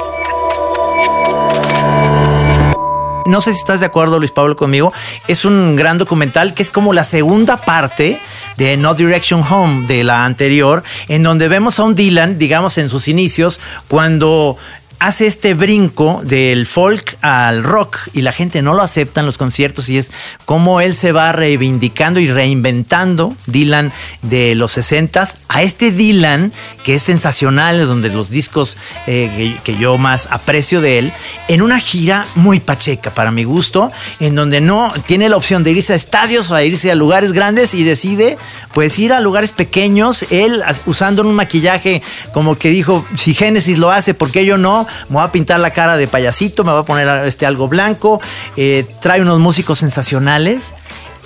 No 3.25 3.41
sé 3.41 3.53
si 3.53 3.59
estás 3.59 3.81
de 3.81 3.87
acuerdo, 3.87 4.17
Luis 4.19 4.31
Pablo, 4.31 4.55
conmigo. 4.55 4.93
Es 5.27 5.45
un 5.45 5.75
gran 5.75 5.97
documental 5.97 6.53
que 6.53 6.63
es 6.63 6.71
como 6.71 6.93
la 6.93 7.03
segunda 7.03 7.57
parte 7.57 8.19
de 8.55 8.77
No 8.77 8.93
Direction 8.93 9.43
Home 9.49 9.87
de 9.87 10.03
la 10.03 10.25
anterior, 10.25 10.83
en 11.07 11.23
donde 11.23 11.47
vemos 11.47 11.79
a 11.79 11.83
un 11.83 11.95
Dylan, 11.95 12.37
digamos, 12.37 12.77
en 12.77 12.87
sus 12.87 13.07
inicios, 13.07 13.59
cuando 13.87 14.57
hace 14.99 15.27
este 15.27 15.53
brinco 15.53 16.21
del 16.23 16.65
folk 16.65 17.17
al 17.21 17.63
rock 17.63 17.97
y 18.13 18.21
la 18.21 18.31
gente 18.31 18.61
no 18.61 18.73
lo 18.73 18.81
acepta 18.81 19.19
en 19.19 19.25
los 19.25 19.37
conciertos 19.37 19.89
y 19.89 19.97
es 19.97 20.11
como 20.45 20.81
él 20.81 20.95
se 20.95 21.11
va 21.11 21.31
reivindicando 21.31 22.19
y 22.19 22.31
reinventando 22.31 23.35
Dylan 23.47 23.91
de 24.21 24.55
los 24.55 24.71
60 24.71 25.27
a 25.47 25.61
este 25.61 25.91
Dylan 25.91 26.51
que 26.85 26.93
es 26.93 27.01
sensacional, 27.01 27.79
es 27.79 27.87
donde 27.87 28.09
los 28.09 28.29
discos 28.29 28.77
eh, 29.07 29.57
que, 29.63 29.75
yo 29.75 29.97
más 29.97 30.27
aprecio 30.29 30.81
de 30.81 30.99
él, 30.99 31.11
en 31.47 31.63
una 31.63 31.79
gira 31.79 32.27
muy 32.35 32.59
pacheca 32.59 33.09
para 33.09 33.31
mi 33.31 33.43
gusto, 33.43 33.91
en 34.19 34.35
donde 34.35 34.61
no 34.61 34.93
tiene 35.07 35.27
la 35.27 35.35
opción 35.35 35.63
de 35.63 35.71
irse 35.71 35.93
a 35.93 35.95
estadios 35.95 36.51
o 36.51 36.55
a 36.55 36.63
irse 36.63 36.91
a 36.91 36.95
lugares 36.95 37.33
grandes 37.33 37.73
y 37.73 37.83
decide 37.83 38.37
pues 38.71 38.99
ir 38.99 39.13
a 39.13 39.19
lugares 39.19 39.51
pequeños, 39.51 40.25
él 40.29 40.61
usando 40.85 41.23
un 41.23 41.33
maquillaje 41.33 42.03
como 42.33 42.55
que 42.55 42.69
dijo, 42.69 43.03
si 43.17 43.33
Génesis 43.33 43.79
lo 43.79 43.89
hace, 43.89 44.13
¿por 44.13 44.29
qué 44.29 44.45
yo 44.45 44.57
no? 44.57 44.84
Me 45.09 45.15
voy 45.15 45.23
a 45.23 45.31
pintar 45.31 45.59
la 45.59 45.71
cara 45.71 45.97
de 45.97 46.07
payasito, 46.07 46.63
me 46.63 46.71
voy 46.71 46.81
a 46.81 46.85
poner 46.85 47.07
este 47.25 47.45
algo 47.45 47.67
blanco, 47.67 48.21
eh, 48.57 48.85
trae 49.01 49.21
unos 49.21 49.39
músicos 49.39 49.79
sensacionales. 49.79 50.73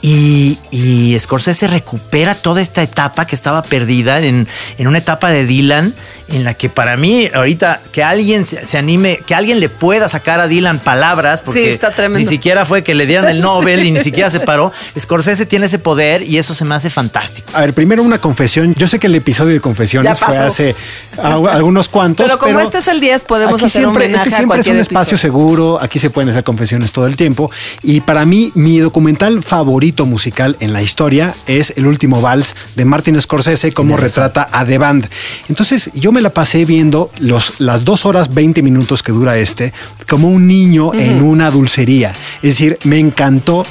Y, 0.01 0.58
y 0.72 1.20
Scorsese 1.20 1.68
recupera 1.68 2.34
toda 2.34 2.62
esta 2.62 2.82
etapa 2.82 3.28
que 3.28 3.36
estaba 3.36 3.63
perdida 3.63 4.20
en, 4.22 4.48
en 4.78 4.88
una 4.88 5.00
etapa 5.00 5.30
de 5.30 5.46
Dylan 5.46 5.94
en 6.32 6.44
la 6.44 6.54
que 6.54 6.70
para 6.70 6.98
mí 6.98 7.30
ahorita 7.34 7.82
que 7.92 8.04
alguien 8.04 8.46
se, 8.46 8.66
se 8.68 8.78
anime, 8.78 9.20
que 9.26 9.36
alguien 9.36 9.60
le 9.60 9.70
pueda 9.70 10.08
sacar 10.10 10.40
a 10.40 10.48
Dylan 10.48 10.80
palabras, 10.80 11.42
porque 11.42 11.66
Sí, 11.66 11.70
está 11.70 11.92
tremendo. 11.92 12.20
ni 12.20 12.26
siquiera 12.26 12.66
fue 12.66 12.84
que 12.84 12.94
le 12.96 13.06
dieran 13.06 13.30
el 13.30 13.42
Nobel 13.42 13.84
y 13.84 13.92
ni 13.92 14.00
siquiera 14.02 14.30
se 14.30 14.40
paró. 14.40 14.72
Scorsese 15.00 15.46
tiene 15.46 15.66
ese 15.68 15.80
poder 15.80 16.24
y 16.24 16.38
eso 16.38 16.54
se 16.56 16.66
me 16.66 16.76
hace 16.76 16.90
fantástico. 16.90 17.50
A 17.54 17.62
ver, 17.62 17.74
primero 17.74 18.04
una 18.04 18.20
confesión. 18.20 18.74
Yo 18.76 18.88
sé 18.88 19.00
que 19.00 19.08
el 19.08 19.16
episodio 19.16 19.54
de 19.54 19.62
confesiones 19.62 20.20
fue 20.20 20.38
hace 20.38 20.76
a- 21.22 21.34
algunos 21.34 21.90
cuantos. 21.90 22.26
Pero 22.26 22.38
como 22.40 22.60
este 22.60 22.78
es 22.80 22.88
el 22.88 23.00
10, 23.00 23.24
podemos 23.26 23.56
aquí 23.56 23.66
hacer 23.66 23.82
siempre, 23.82 24.06
homenaje 24.06 24.24
este 24.30 24.36
a 24.36 24.38
siempre 24.38 24.60
es 24.60 24.68
un 24.68 24.72
cualquier 24.74 24.82
espacio 24.82 25.16
episodio. 25.16 25.32
seguro. 25.34 25.80
Aquí 25.82 26.00
se 26.00 26.10
pueden 26.10 26.30
hacer 26.30 26.44
confesiones 26.44 26.92
todo 26.92 27.08
el 27.08 27.16
tiempo. 27.16 27.52
Y 27.84 28.02
para 28.02 28.26
mí, 28.26 28.52
mi 28.56 28.80
documental 28.80 29.44
favorito 29.44 30.06
musical 30.06 30.58
en 30.60 30.74
la 30.74 30.82
historia 30.82 31.34
es 31.48 31.74
El 31.76 31.88
último 31.88 32.22
vals 32.22 32.56
de 32.76 32.86
Martin 32.86 33.20
Scorsese, 33.22 33.72
como 33.72 33.98
retrata 33.98 34.48
a 34.52 34.66
The 34.66 34.78
Band. 34.78 35.08
Entonces, 35.50 35.90
yo 35.94 36.12
me 36.12 36.19
la 36.22 36.32
pasé 36.32 36.66
viendo 36.66 37.12
los, 37.20 37.60
las 37.60 37.86
dos 37.86 38.06
horas 38.06 38.34
20 38.34 38.62
minutos 38.62 39.04
que 39.04 39.12
dura 39.12 39.38
este, 39.38 39.74
como 40.08 40.30
un 40.30 40.48
niño 40.48 40.94
en 40.94 41.22
una 41.24 41.52
dulcería. 41.52 42.14
Es 42.38 42.58
decir, 42.58 42.78
me 42.84 43.00
encantó, 43.00 43.66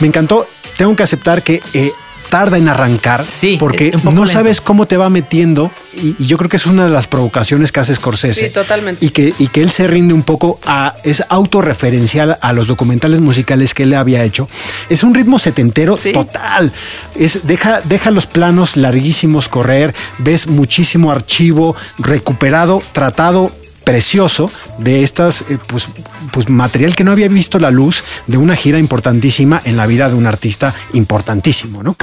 me 0.00 0.06
encantó. 0.06 0.46
Tengo 0.76 0.96
que 0.96 1.02
aceptar 1.02 1.42
que 1.42 1.62
eh, 1.74 1.92
tarda 2.32 2.56
en 2.56 2.66
arrancar, 2.66 3.22
Sí, 3.28 3.58
porque 3.60 3.90
no 4.04 4.10
lento. 4.10 4.26
sabes 4.26 4.62
cómo 4.62 4.86
te 4.86 4.96
va 4.96 5.10
metiendo 5.10 5.70
y, 5.94 6.16
y 6.18 6.26
yo 6.26 6.38
creo 6.38 6.48
que 6.48 6.56
es 6.56 6.64
una 6.64 6.86
de 6.86 6.90
las 6.90 7.06
provocaciones 7.06 7.70
que 7.72 7.80
hace 7.80 7.94
Scorsese. 7.94 8.46
Sí, 8.48 8.50
totalmente. 8.54 9.04
Y 9.04 9.10
que, 9.10 9.34
y 9.38 9.48
que 9.48 9.60
él 9.60 9.68
se 9.70 9.86
rinde 9.86 10.14
un 10.14 10.22
poco 10.22 10.58
a, 10.64 10.94
es 11.04 11.22
autorreferencial 11.28 12.38
a 12.40 12.52
los 12.54 12.68
documentales 12.68 13.20
musicales 13.20 13.74
que 13.74 13.82
él 13.82 13.92
había 13.92 14.24
hecho. 14.24 14.48
Es 14.88 15.02
un 15.04 15.12
ritmo 15.12 15.38
setentero 15.38 15.98
Sí. 15.98 16.14
total. 16.14 16.72
Es, 17.14 17.46
deja, 17.46 17.82
deja 17.82 18.10
los 18.10 18.24
planos 18.26 18.78
larguísimos 18.78 19.50
correr, 19.50 19.94
ves 20.16 20.46
muchísimo 20.46 21.10
archivo 21.10 21.76
recuperado, 21.98 22.82
tratado 22.92 23.52
precioso 23.84 24.50
de 24.78 25.02
estas 25.02 25.42
eh, 25.42 25.58
pues, 25.66 25.88
pues 26.32 26.48
material 26.48 26.94
que 26.94 27.04
no 27.04 27.12
había 27.12 27.28
visto 27.28 27.58
la 27.58 27.70
luz 27.70 28.04
de 28.26 28.36
una 28.36 28.56
gira 28.56 28.78
importantísima 28.78 29.60
en 29.64 29.76
la 29.76 29.86
vida 29.86 30.08
de 30.08 30.14
un 30.14 30.26
artista 30.26 30.74
importantísimo, 30.92 31.82
¿no? 31.82 31.96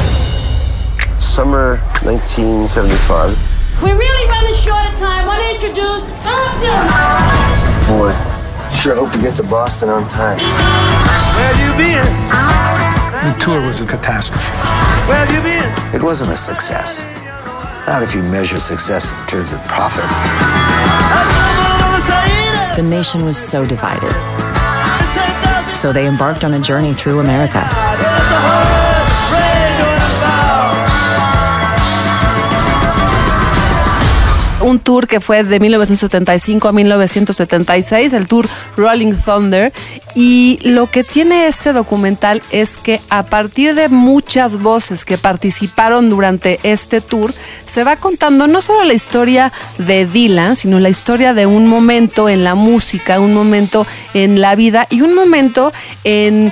Summer 1.20 1.80
1975. 2.04 3.36
We're 3.82 3.96
really 3.96 4.28
running 4.28 4.54
short 4.56 4.92
of 4.92 5.00
time. 5.00 5.26
Want 5.26 5.42
to 5.42 5.50
introduce 5.54 6.08
Bob 6.24 6.62
Dylan. 6.62 6.90
Boy, 7.88 8.14
sure 8.74 8.96
hope 8.96 9.16
we 9.16 9.22
get 9.22 9.36
to 9.36 9.44
Boston 9.44 9.90
on 9.90 10.08
time. 10.10 10.38
The 13.22 13.36
tour 13.40 13.66
was 13.66 13.80
a 13.82 13.86
catastrophe. 13.86 14.54
It 15.94 16.04
wasn't 16.04 16.32
a 16.32 16.36
success. 16.36 17.06
Not 17.88 18.04
if 18.04 18.14
you 18.14 18.22
measure 18.22 18.60
success 18.60 19.14
in 19.14 19.28
terms 19.28 19.52
of 19.52 19.60
profit. 19.68 20.06
The 22.80 22.90
nation 22.90 23.26
was 23.26 23.36
so 23.36 23.66
divided. 23.66 24.10
So 25.70 25.92
they 25.92 26.08
embarked 26.08 26.46
on 26.46 26.54
a 26.54 26.62
journey 26.62 26.94
through 26.94 27.20
America. 27.20 28.09
Un 34.62 34.80
tour 34.80 35.08
que 35.08 35.20
fue 35.20 35.44
de 35.44 35.60
1975 35.60 36.68
a 36.68 36.72
1976, 36.72 38.14
el 38.14 38.28
tour 38.28 38.48
Rolling 38.78 39.14
Thunder. 39.14 39.74
Y 40.16 40.60
lo 40.64 40.88
que 40.88 41.04
tiene 41.04 41.48
este 41.48 41.72
documental 41.72 42.42
es 42.52 42.78
que 42.78 43.00
a 43.10 43.24
partir 43.24 43.76
de 43.76 43.90
muchas 43.90 44.58
voces 44.58 45.06
que 45.06 45.18
participaron 45.18 46.10
durante 46.10 46.60
este 46.64 47.00
tour, 47.00 47.34
se 47.66 47.84
va 47.84 47.96
contando 47.96 48.48
no 48.48 48.62
solo 48.62 48.84
la 48.84 48.94
historia 48.94 49.54
de 49.78 50.06
Dylan, 50.06 50.56
sino 50.56 50.80
la 50.80 50.90
historia 50.90 51.34
de 51.34 51.46
un 51.46 51.68
momento 51.68 52.28
en 52.28 52.44
la 52.44 52.56
música, 52.56 53.20
un 53.20 53.34
momento 53.34 53.86
en 54.14 54.42
la 54.42 54.56
vida 54.56 54.88
y 54.90 55.02
un 55.02 55.14
momento 55.14 55.72
en 56.04 56.52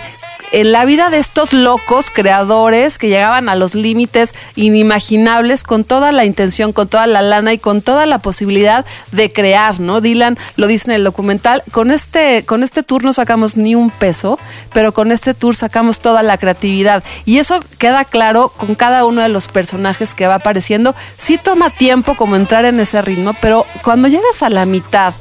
en 0.51 0.72
la 0.72 0.86
vida 0.86 1.10
de 1.10 1.18
estos 1.18 1.54
locos 1.54 2.06
creadores 2.12 2.98
que 2.98 3.10
llegaban 3.10 3.50
a 3.50 3.56
los 3.56 3.75
límites 3.75 4.34
inimaginables 4.56 5.63
con 5.63 5.84
toda 5.84 6.12
la 6.12 6.25
intención, 6.25 6.74
con 6.74 6.88
toda 6.88 7.08
la 7.08 7.22
lana 7.22 7.54
y 7.54 7.58
con 7.58 7.82
toda 7.82 8.06
la 8.06 8.20
posibilidad 8.20 8.86
de 9.12 9.32
crear, 9.32 9.80
¿no? 9.80 10.01
Dylan 10.01 10.38
lo 10.56 10.68
dice 10.68 10.89
en 10.89 10.96
el 10.96 11.04
documental, 11.04 11.63
con 11.72 11.92
este, 11.92 12.46
con 12.46 12.63
este 12.63 12.84
tour 12.84 13.04
no 13.04 13.13
sacamos 13.13 13.58
ni 13.58 13.75
un 13.75 13.89
peso, 13.89 14.39
pero 14.74 14.94
con 14.94 15.12
este 15.12 15.34
tour 15.34 15.56
sacamos 15.56 16.00
toda 16.00 16.24
la 16.24 16.38
creatividad. 16.38 17.04
Y 17.25 17.39
eso 17.39 17.63
queda 17.77 18.06
claro 18.06 18.50
con 18.50 18.75
cada 18.75 19.06
uno 19.06 19.22
de 19.22 19.30
los 19.30 19.48
personajes 19.48 20.13
que 20.13 20.27
va 20.27 20.36
apareciendo. 20.36 20.96
Sí 21.18 21.38
toma 21.38 21.70
tiempo 21.70 22.16
como 22.16 22.36
entrar 22.36 22.66
en 22.66 22.80
ese 22.80 23.01
ritmo, 23.01 23.36
pero 23.42 23.66
cuando 23.84 24.08
llegas 24.08 24.42
a 24.44 24.50
la 24.50 24.66
mitad, 24.66 25.13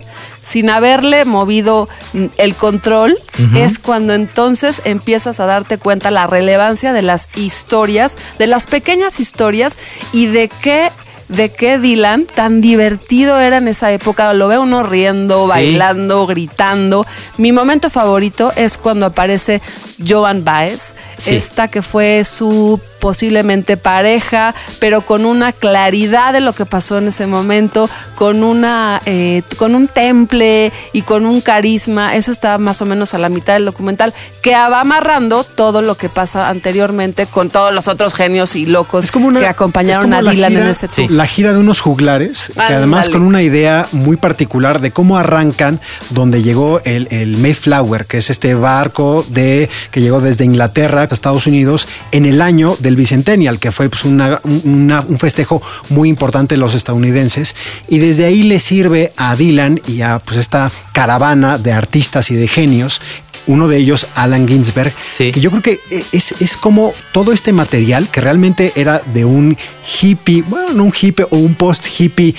sin 0.47 0.71
haberle 0.71 1.25
movido 1.25 1.89
mm, 2.13 2.27
el 2.39 2.55
control, 2.55 3.19
es 3.55 3.79
cuando 3.79 4.15
entonces 4.15 4.81
empiezas 4.85 5.41
a 5.41 5.47
darte 5.47 5.79
cuenta 5.79 6.11
la 6.11 6.27
relevancia 6.27 6.93
de 6.93 7.03
las 7.03 7.29
historias, 7.37 8.17
de 8.39 8.47
las 8.47 8.67
pequeñas 8.67 9.21
historias 9.21 9.77
y 10.13 10.27
de 10.27 10.49
qué 10.49 10.91
de 11.29 11.49
qué 11.49 11.81
Dylan 11.81 12.25
tan 12.25 12.61
divertido 12.61 13.41
era 13.41 13.57
en 13.57 13.67
esa 13.67 13.91
época. 13.91 14.33
Lo 14.33 14.47
ve 14.47 14.59
uno 14.59 14.85
riendo, 14.85 15.43
Sí. 15.43 15.49
bailando, 15.51 16.25
gritando. 16.25 17.05
Mi 17.37 17.51
momento 17.51 17.91
favorito 17.91 18.53
es 18.55 18.79
cuando 18.79 19.07
aparece 19.07 19.61
Joan 20.07 20.45
Baez, 20.45 20.95
Sí. 21.19 21.35
esta 21.37 21.69
que 21.69 21.83
fue 21.83 22.25
su 22.25 22.81
posiblemente 23.01 23.77
pareja, 23.77 24.55
pero 24.81 25.01
con 25.03 25.27
una 25.27 25.53
claridad 25.53 26.33
de 26.33 26.41
lo 26.41 26.53
que 26.55 26.65
pasó 26.67 26.99
en 26.99 27.09
ese 27.09 27.27
momento, 27.27 27.89
con 28.17 28.43
una 28.43 29.01
eh, 29.07 29.43
con 29.59 29.75
un 29.75 29.87
temple 29.87 30.73
y 30.93 31.03
con 31.03 31.25
un 31.27 31.41
carisma. 31.41 32.17
Eso 32.17 32.33
está 32.33 32.59
más 32.59 32.81
o 32.83 32.87
menos 32.87 33.15
a 33.15 33.19
la 33.19 33.29
mitad 33.29 33.53
del 33.55 33.67
documental, 33.67 34.13
que 34.43 34.53
va 34.53 34.81
amarrando 34.81 35.45
todo 35.45 35.83
lo 35.83 35.95
que 35.97 36.09
pasa 36.09 36.49
anteriormente 36.49 37.27
con 37.27 37.51
todos 37.51 37.73
los 37.73 37.87
otros 37.87 38.15
genios 38.15 38.57
y 38.57 38.67
locos 38.67 39.11
que 39.13 39.47
acompañaron 39.47 40.05
Es 40.05 40.07
como 40.07 40.17
a 40.19 40.23
la 40.23 40.31
Dylan 40.33 40.53
gira- 40.53 40.63
en 40.65 40.69
ese 40.69 40.89
tour. 40.89 41.11
La 41.11 41.27
gira 41.27 41.53
de 41.53 41.59
unos 41.59 41.81
juglares, 41.81 42.51
que 42.55 42.61
además 42.75 43.09
con 43.09 43.23
una 43.23 43.43
idea 43.43 43.87
muy 43.93 44.17
particular 44.17 44.81
de 44.81 44.91
cómo 44.91 45.17
arrancan, 45.19 45.81
donde 46.11 46.43
llegó 46.43 46.81
el, 46.85 47.09
el 47.11 47.37
Mayflower, 47.37 48.07
que 48.07 48.19
es 48.19 48.31
este 48.31 48.55
barco 48.55 49.25
de 49.29 49.69
que 49.91 50.01
llegó 50.01 50.21
desde 50.21 50.45
Inglaterra 50.45 51.03
a 51.03 51.15
Estados 51.15 51.47
Unidos 51.47 51.87
en 52.13 52.27
el 52.27 52.41
año 52.43 52.77
del 52.81 52.97
Bicentennial, 52.97 53.59
que 53.59 53.73
fue 53.73 53.89
pues, 53.89 54.05
una- 54.05 54.41
una- 54.65 55.01
un 55.01 55.19
festejo 55.19 55.63
muy 55.89 56.09
importante 56.09 56.55
de 56.55 56.61
los 56.61 56.75
estadounidenses. 56.75 57.55
Y 57.89 57.99
desde 57.99 58.25
ahí 58.25 58.43
le 58.43 58.59
sirve 58.59 59.13
a 59.17 59.35
Dylan 59.37 59.81
y 59.87 60.03
a 60.03 60.19
pues, 60.19 60.39
esta 60.39 60.71
caravana 60.93 61.59
de 61.59 61.73
artistas 61.73 62.31
y 62.31 62.35
de 62.35 62.49
genios 62.49 63.01
uno 63.49 63.69
de 63.69 63.77
ellos, 63.77 64.09
Alan 64.17 64.49
Ginsberg, 64.49 64.93
que 65.31 65.41
yo 65.41 65.51
creo 65.53 65.63
que 65.63 65.79
es, 66.11 66.33
es 66.41 66.57
como 66.57 66.93
todo 67.13 67.31
este 67.33 67.53
material 67.53 68.09
que 68.11 68.21
realmente 68.21 68.73
era 68.75 69.01
de 69.15 69.25
un 69.25 69.57
hippie, 70.03 70.43
bueno, 70.43 70.73
no 70.73 70.83
un 70.83 70.93
hippie 71.01 71.25
o 71.31 71.37
un 71.37 71.55
post-hippie 71.55 72.35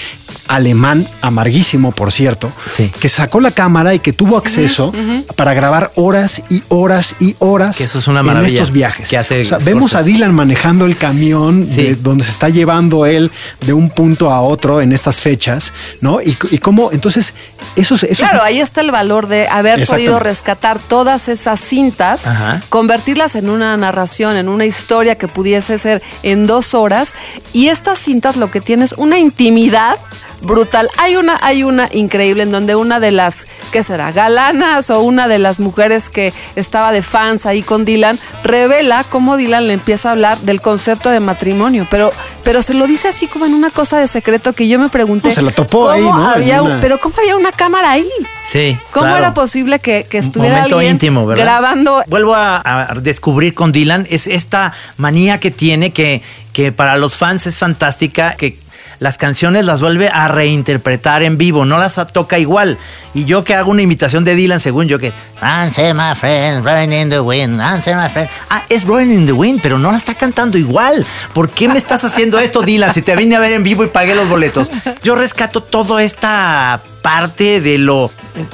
alemán, 0.48 1.06
amarguísimo, 1.22 1.92
por 1.92 2.12
cierto, 2.12 2.52
Sí. 2.66 2.92
que 3.00 3.10
sacó 3.10 3.40
la 3.40 3.52
cámara 3.52 3.94
y 3.94 4.00
que 4.00 4.14
tuvo 4.14 4.38
acceso 4.38 4.92
para 5.36 5.54
grabar 5.54 5.92
horas 5.96 6.42
y 6.50 6.64
horas 6.70 7.16
y 7.20 7.36
horas 7.40 7.78
Que 7.78 7.84
eso 7.84 8.00
es 8.00 8.08
una 8.08 8.22
en 8.22 8.26
maravilla 8.28 8.54
estos 8.56 8.72
viajes. 8.72 9.10
que 9.10 9.18
hace 9.18 9.42
O 9.42 9.46
sea, 9.46 9.58
vemos 9.60 9.94
a. 9.96 10.04
Dylan 10.04 10.34
manejando 10.34 10.86
el 10.86 10.96
camión 10.98 11.68
Sí. 11.68 11.84
de 11.84 11.96
donde 11.96 12.24
se 12.24 12.32
está 12.32 12.50
llevando 12.50 13.06
él 13.06 13.32
de 13.66 13.74
un 13.74 13.90
punto 13.90 14.32
a 14.32 14.42
otro 14.42 14.80
en 14.82 14.94
estas 14.94 15.20
fechas, 15.22 15.74
¿no? 16.02 16.22
Y, 16.22 16.38
y 16.52 16.58
cómo, 16.60 16.92
entonces, 16.92 17.34
esos, 17.76 18.04
esos 18.04 18.20
Claro, 18.20 18.42
ahí 18.44 18.60
está 18.60 18.82
el 18.82 18.92
valor 18.92 19.28
de 19.28 19.48
haber 19.48 19.86
podido 19.86 20.20
rescatar 20.20 20.80
todas 20.80 21.28
esas 21.28 21.60
cintas, 21.60 22.26
Ajá. 22.26 22.62
convertirlas 22.70 23.36
en 23.36 23.50
una 23.50 23.76
narración, 23.76 24.36
en 24.38 24.48
una 24.48 24.66
historia 24.66 25.16
que 25.16 25.28
pudiese 25.28 25.78
ser 25.80 26.02
en 26.24 26.48
dos 26.48 26.74
horas. 26.74 27.14
Y 27.54 27.68
estas 27.68 28.00
cintas 28.00 28.38
lo 28.38 28.50
que 28.52 28.62
tienes 28.62 28.94
una 28.98 29.20
intimidad 29.20 29.96
brutal. 30.42 30.90
Hay 30.98 31.16
una, 31.16 31.38
hay 31.42 31.64
una 31.64 31.90
increíble 31.92 32.44
en 32.44 32.52
donde 32.52 32.76
una 32.76 33.00
de 33.00 33.12
las, 33.12 33.48
¿qué 33.72 33.84
será? 33.84 34.12
Galanas 34.12 34.90
o 34.90 35.02
una 35.02 35.28
de 35.28 35.40
las 35.40 35.60
mujeres 35.60 36.10
que 36.10 36.34
estaba 36.56 36.92
de 36.92 37.02
fans 37.02 37.46
ahí 37.46 37.62
con 37.62 37.86
Dylan, 37.86 38.20
revela 38.44 39.04
cómo 39.10 39.38
Dylan 39.38 39.68
le 39.68 39.74
empieza 39.74 40.10
a 40.10 40.12
hablar 40.14 40.38
del 40.40 40.62
concepto 40.62 41.10
de 41.10 41.20
matrimonio. 41.20 41.88
Pero, 41.90 42.12
pero 42.44 42.62
se 42.62 42.74
lo 42.74 42.88
dice 42.88 43.08
así 43.08 43.28
como 43.28 43.46
en 43.46 43.54
una 43.54 43.70
cosa 43.70 43.98
de 44.00 44.08
secreto 44.08 44.54
que 44.54 44.68
yo 44.68 44.80
me 44.80 44.90
pregunté. 44.90 45.30
No, 45.30 45.36
se 45.36 45.42
la 45.42 45.52
topó 45.52 45.80
¿cómo 45.88 45.92
ahí, 45.92 46.04
¿no? 46.04 46.28
Había 46.30 46.62
una- 46.62 46.80
pero 46.80 47.00
¿cómo 47.00 47.16
había 47.18 47.36
una 47.36 47.52
cámara 47.52 47.92
ahí? 47.92 48.08
Sí. 48.48 48.78
¿Cómo 48.92 49.06
claro. 49.08 49.18
era 49.18 49.34
posible 49.34 49.80
que, 49.80 50.06
que 50.10 50.18
estuviera 50.20 50.64
alguien 50.64 50.98
grabando? 51.36 52.04
Vuelvo 52.08 52.34
a, 52.36 52.62
a 52.64 52.96
descubrir 52.96 53.54
con 53.54 53.72
Dylan 53.72 54.08
es 54.10 54.28
esta 54.28 54.74
manía 54.96 55.40
que 55.40 55.52
tiene 55.52 55.92
que, 55.92 56.22
que 56.54 56.72
para 56.72 56.96
los 56.98 57.18
fans 57.18 57.46
es 57.48 57.58
fantástica, 57.58 58.36
que 58.36 58.58
las 59.00 59.18
canciones 59.18 59.66
las 59.66 59.82
vuelve 59.82 60.10
a 60.10 60.28
reinterpretar 60.28 61.24
en 61.24 61.38
vivo, 61.38 61.66
no 61.66 61.78
las 61.78 61.96
toca 62.12 62.40
igual. 62.40 62.78
Y 63.14 63.26
yo 63.26 63.44
que 63.44 63.54
hago 63.56 63.72
una 63.72 63.82
imitación 63.82 64.24
de 64.24 64.36
Dylan, 64.36 64.60
según 64.60 64.88
yo 64.88 65.00
que 65.00 65.12
Answer 65.40 65.94
my 65.94 66.16
friend, 66.16 66.94
in 66.94 67.10
the 67.10 67.20
wind, 67.20 67.62
answer 67.62 67.96
my 67.96 68.10
friend. 68.10 68.30
Ah, 68.50 68.64
es 68.70 68.84
blowing 68.84 69.12
in 69.12 69.26
the 69.26 69.32
wind, 69.32 69.60
pero 69.62 69.78
no 69.78 69.92
la 69.92 69.98
está 69.98 70.16
cantando 70.16 70.58
igual. 70.58 71.06
¿Por 71.34 71.50
qué 71.50 71.68
me 71.68 71.78
estás 71.78 72.04
haciendo 72.06 72.40
esto, 72.40 72.62
Dylan? 72.62 72.94
Si 72.94 73.02
te 73.02 73.16
vine 73.16 73.36
a 73.36 73.40
ver 73.40 73.54
en 73.54 73.64
vivo 73.64 73.84
y 73.84 73.88
pagué 73.88 74.16
los 74.16 74.28
boletos. 74.28 74.72
Yo 75.04 75.16
rescato 75.16 75.62
toda 75.62 76.02
esta 76.04 76.82
parte 77.08 77.62
de 77.62 77.78
lo 77.78 78.12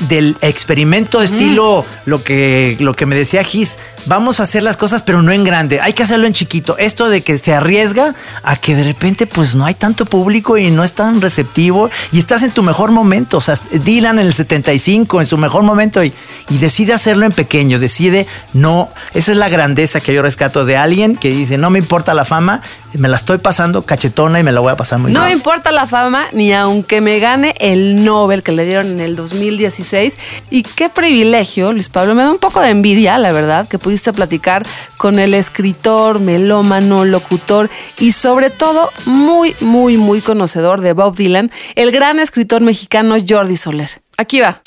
del 0.08 0.38
experimento 0.42 1.24
estilo 1.24 1.84
lo 2.06 2.24
que 2.24 2.78
lo 2.80 2.94
que 2.94 3.08
me 3.08 3.16
decía 3.16 3.44
Gis 3.44 3.78
vamos 4.06 4.40
a 4.40 4.44
hacer 4.44 4.62
las 4.62 4.78
cosas 4.78 5.02
pero 5.02 5.24
no 5.24 5.32
en 5.32 5.44
grande. 5.44 5.82
Hay 5.82 5.94
que 5.94 6.04
hacerlo 6.04 6.28
en 6.28 6.34
chiquito. 6.34 6.78
Esto 6.78 7.10
de 7.10 7.22
que 7.22 7.40
se 7.40 7.54
arriesga 7.54 8.14
a 8.44 8.56
que 8.56 8.76
de 8.76 8.84
repente 8.84 9.26
pues 9.26 9.56
no 9.56 9.66
hay 9.66 9.74
tanto 9.74 10.06
público 10.06 10.60
y 10.60 10.70
no 10.70 10.84
es 10.84 10.94
tan 10.94 11.20
receptivo 11.20 11.90
y 12.12 12.20
estás 12.20 12.44
en 12.44 12.52
tu 12.52 12.62
mejor 12.62 12.92
momento. 12.92 13.38
O 13.38 13.42
sea 13.42 13.56
Dylan 13.72 14.20
en 14.20 14.28
el 14.28 14.34
75 14.36 15.22
en 15.22 15.26
su 15.26 15.40
mejor 15.40 15.64
momento 15.64 16.04
y, 16.04 16.14
y 16.52 16.60
decide 16.60 16.94
hacerlo 16.94 17.26
en 17.26 17.32
pequeño 17.32 17.80
decide 17.80 18.28
no. 18.54 18.90
Esa 19.16 19.32
es 19.32 19.38
la 19.40 19.50
grandeza 19.50 20.00
que 20.00 20.14
yo 20.14 20.22
rescato 20.22 20.64
de 20.64 20.78
alguien 20.78 21.16
que 21.16 21.30
dice 21.30 21.58
no 21.58 21.72
me 21.72 21.80
importa 21.80 22.14
la 22.14 22.24
fama 22.24 22.62
me 22.98 23.10
la 23.10 23.18
estoy 23.18 23.38
pasando 23.38 23.84
cachetona 23.84 24.40
y 24.40 24.44
me 24.44 24.52
la 24.52 24.60
voy 24.60 24.72
a 24.72 24.76
pasar 24.76 25.00
muy 25.00 25.12
No 25.12 25.22
me 25.22 25.28
bien 25.28 25.38
importa 25.38 25.72
la 25.72 25.88
fama, 25.88 26.26
ni 26.32 26.54
aunque 26.54 27.02
me 27.02 27.20
gane 27.20 27.56
el 27.60 28.04
Nobel 28.04 28.44
que 28.44 28.52
le 28.52 28.66
dieron 28.66 28.88
en 28.88 29.00
el 29.00 29.16
2016. 29.16 30.18
Y 30.50 30.64
qué 30.64 30.90
privilegio, 30.90 31.74
Luis 31.74 31.90
Pablo. 31.90 32.16
Me 32.16 32.24
da 32.24 32.32
un 32.32 32.38
poco 32.38 32.62
de 32.62 32.70
envidia, 32.70 33.18
la 33.18 33.32
verdad, 33.32 33.68
que 33.68 33.80
pudiste 33.80 34.14
platicar 34.14 34.66
con 34.98 35.20
el 35.20 35.34
escritor, 35.34 36.20
melómano, 36.20 37.06
locutor 37.06 37.70
y 38.00 38.12
sobre 38.12 38.50
todo 38.50 38.92
muy, 39.06 39.56
muy, 39.60 39.98
muy 39.98 40.22
conocedor 40.22 40.82
de 40.82 40.94
Bob 40.94 41.16
Dylan, 41.16 41.52
el 41.76 41.92
gran 41.92 42.20
escritor 42.20 42.62
mexicano 42.62 43.16
Jordi 43.28 43.58
Soler. 43.58 44.02
Aquí 44.18 44.40
va. 44.40 44.62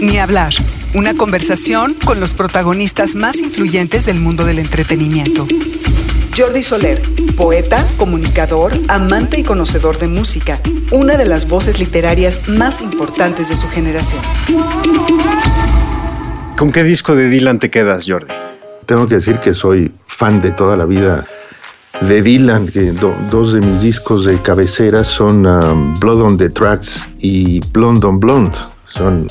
Ni 0.00 0.18
hablar. 0.18 0.52
Una 0.94 1.14
conversación 1.14 1.94
con 1.94 2.20
los 2.20 2.32
protagonistas 2.32 3.14
más 3.14 3.40
influyentes 3.40 4.06
del 4.06 4.20
mundo 4.20 4.44
del 4.44 4.58
entretenimiento. 4.58 5.46
Jordi 6.40 6.62
Soler, 6.62 7.02
poeta, 7.36 7.86
comunicador, 7.98 8.72
amante 8.88 9.38
y 9.38 9.42
conocedor 9.42 9.98
de 9.98 10.08
música, 10.08 10.58
una 10.90 11.18
de 11.18 11.26
las 11.26 11.46
voces 11.46 11.78
literarias 11.78 12.48
más 12.48 12.80
importantes 12.80 13.50
de 13.50 13.56
su 13.56 13.68
generación. 13.68 14.22
¿Con 16.56 16.72
qué 16.72 16.82
disco 16.82 17.14
de 17.14 17.28
Dylan 17.28 17.58
te 17.58 17.68
quedas, 17.70 18.06
Jordi? 18.08 18.32
Tengo 18.86 19.06
que 19.06 19.16
decir 19.16 19.38
que 19.38 19.52
soy 19.52 19.92
fan 20.06 20.40
de 20.40 20.52
toda 20.52 20.78
la 20.78 20.86
vida 20.86 21.26
de 22.00 22.22
Dylan, 22.22 22.68
que 22.68 22.92
do- 22.92 23.14
dos 23.30 23.52
de 23.52 23.60
mis 23.60 23.82
discos 23.82 24.24
de 24.24 24.38
cabecera 24.40 25.04
son 25.04 25.44
um, 25.44 25.92
Blood 26.00 26.22
on 26.22 26.38
the 26.38 26.48
Tracks 26.48 27.06
y 27.18 27.60
Blonde 27.72 28.06
on 28.06 28.18
Blonde. 28.18 28.56
Son 28.86 29.26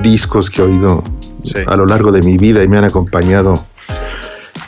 discos 0.00 0.48
que 0.48 0.62
he 0.62 0.64
oído 0.64 1.04
a 1.66 1.76
lo 1.76 1.84
largo 1.84 2.10
de 2.10 2.22
mi 2.22 2.38
vida 2.38 2.64
y 2.64 2.68
me 2.68 2.78
han 2.78 2.84
acompañado 2.84 3.52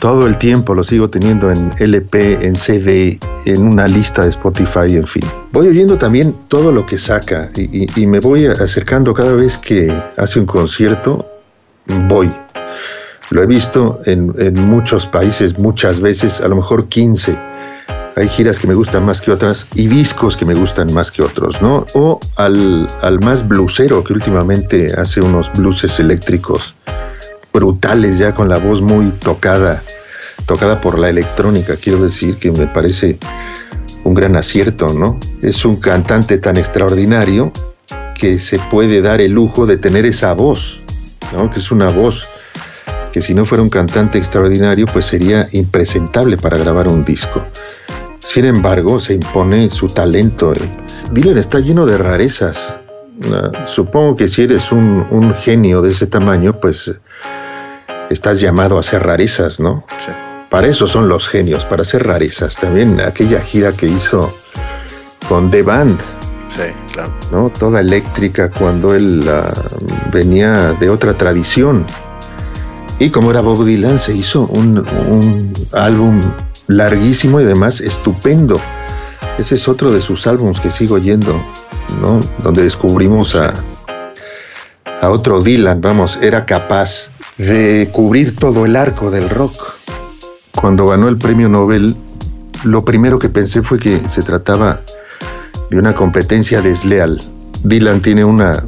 todo 0.03 0.27
el 0.27 0.37
tiempo. 0.37 0.75
Los 0.75 0.87
sigo 0.87 1.09
teniendo 1.09 1.49
en 1.49 1.71
LP, 1.79 2.45
en 2.45 2.57
CD, 2.57 3.17
en 3.45 3.65
una 3.65 3.87
lista 3.87 4.23
de 4.23 4.31
Spotify, 4.31 4.97
en 4.97 5.07
fin. 5.07 5.23
Voy 5.53 5.69
oyendo 5.69 5.97
también 5.97 6.35
todo 6.49 6.73
lo 6.73 6.85
que 6.85 6.97
saca 6.97 7.49
y, 7.55 7.87
me 8.05 8.19
voy 8.19 8.47
acercando 8.47 9.13
cada 9.13 9.31
vez 9.31 9.57
que 9.57 9.89
hace 10.17 10.41
un 10.41 10.45
concierto. 10.45 11.25
Voy. 12.09 12.29
Lo 13.29 13.43
he 13.43 13.45
visto 13.45 14.01
en, 14.05 14.33
muchos 14.67 15.07
países 15.07 15.57
muchas 15.57 16.01
veces, 16.01 16.41
a 16.41 16.49
lo 16.49 16.57
mejor 16.57 16.89
15. 16.89 17.39
Hay 18.17 18.27
giras 18.27 18.59
que 18.59 18.67
me 18.67 18.73
gustan 18.73 19.05
más 19.05 19.21
que 19.21 19.31
otras 19.31 19.65
y 19.73 19.87
discos 19.87 20.35
que 20.35 20.43
me 20.45 20.53
gustan 20.53 20.93
más 20.93 21.11
que 21.11 21.21
otros, 21.21 21.61
¿no? 21.61 21.85
O 21.93 22.19
al, 22.35 22.89
al 23.01 23.21
más 23.21 23.47
blusero 23.47 24.03
que 24.03 24.11
últimamente 24.11 24.91
hace 24.97 25.21
unos 25.21 25.49
bluses 25.53 25.97
eléctricos 26.01 26.75
brutales 27.53 28.17
ya 28.17 28.33
con 28.33 28.49
la 28.49 28.57
voz 28.57 28.81
muy 28.81 29.11
tocada, 29.11 29.83
tocada 30.47 30.81
por 30.81 30.97
la 30.97 31.09
electrónica, 31.09 31.77
quiero 31.77 32.03
decir 32.03 32.37
que 32.37 32.51
me 32.51 32.65
parece 32.65 33.19
un 34.03 34.15
gran 34.15 34.35
acierto, 34.35 34.87
¿no? 34.87 35.19
Es 35.41 35.63
un 35.63 35.77
cantante 35.77 36.39
tan 36.39 36.57
extraordinario 36.57 37.53
que 38.15 38.39
se 38.39 38.57
puede 38.59 39.01
dar 39.01 39.21
el 39.21 39.31
lujo 39.31 39.65
de 39.65 39.77
tener 39.77 40.05
esa 40.05 40.33
voz, 40.33 40.81
¿no? 41.31 41.49
Que 41.51 41.59
es 41.59 41.71
una 41.71 41.89
voz 41.89 42.27
que 43.11 43.21
si 43.21 43.35
no 43.35 43.45
fuera 43.45 43.61
un 43.61 43.69
cantante 43.69 44.17
extraordinario, 44.17 44.87
pues 44.87 45.05
sería 45.05 45.47
impresentable 45.51 46.35
para 46.35 46.57
grabar 46.57 46.87
un 46.87 47.05
disco. 47.05 47.43
Sin 48.19 48.45
embargo, 48.45 48.99
se 48.99 49.13
impone 49.13 49.69
su 49.69 49.87
talento. 49.87 50.53
Dylan 51.11 51.37
está 51.37 51.59
lleno 51.59 51.85
de 51.85 51.99
rarezas. 51.99 52.79
Ah, 53.31 53.65
Supongo 53.65 54.15
que 54.15 54.27
si 54.27 54.41
eres 54.41 54.71
un, 54.71 55.05
un 55.11 55.35
genio 55.35 55.83
de 55.83 55.91
ese 55.91 56.07
tamaño, 56.07 56.59
pues 56.59 56.91
estás 58.09 58.39
llamado 58.39 58.77
a 58.77 58.81
hacer 58.81 59.03
rarezas, 59.03 59.59
¿no? 59.59 59.83
Para 60.49 60.67
eso 60.67 60.87
son 60.87 61.09
los 61.09 61.27
genios, 61.27 61.65
para 61.65 61.81
hacer 61.81 62.05
rarezas. 62.05 62.57
También 62.57 62.99
aquella 63.01 63.41
gira 63.41 63.71
que 63.71 63.87
hizo 63.87 64.33
con 65.27 65.49
The 65.49 65.63
Band, 65.63 65.99
Sí, 66.47 66.61
claro. 66.91 67.11
¿no? 67.31 67.49
Toda 67.49 67.79
eléctrica 67.79 68.51
cuando 68.51 68.93
él 68.93 69.27
ah, 69.27 69.51
venía 70.11 70.73
de 70.73 70.89
otra 70.89 71.17
tradición. 71.17 71.85
Y 72.99 73.09
como 73.09 73.31
era 73.31 73.41
Bob 73.41 73.65
Dylan, 73.65 73.97
se 73.97 74.15
hizo 74.15 74.45
un, 74.47 74.85
un 75.07 75.53
álbum 75.71 76.21
larguísimo 76.67 77.41
y 77.41 77.45
además 77.45 77.81
estupendo. 77.81 78.59
Ese 79.39 79.55
es 79.55 79.67
otro 79.67 79.91
de 79.91 79.99
sus 79.99 80.27
álbumes 80.27 80.59
que 80.59 80.69
sigo 80.69 80.95
oyendo, 80.95 81.43
¿no? 81.99 82.19
Donde 82.43 82.61
descubrimos 82.61 83.35
a, 83.35 83.53
a 85.01 85.09
otro 85.09 85.41
Dylan, 85.41 85.81
vamos, 85.81 86.19
era 86.21 86.45
capaz 86.45 87.09
de 87.37 87.89
cubrir 87.91 88.35
todo 88.35 88.65
el 88.65 88.75
arco 88.75 89.11
del 89.11 89.29
rock. 89.29 89.53
Cuando 90.55 90.87
ganó 90.87 91.07
el 91.07 91.17
premio 91.17 91.49
Nobel, 91.49 91.95
lo 92.63 92.85
primero 92.85 93.19
que 93.19 93.29
pensé 93.29 93.61
fue 93.61 93.79
que 93.79 94.07
se 94.07 94.21
trataba 94.21 94.81
de 95.69 95.79
una 95.79 95.93
competencia 95.93 96.61
desleal. 96.61 97.21
Dylan 97.63 98.01
tiene 98.01 98.23
una 98.23 98.63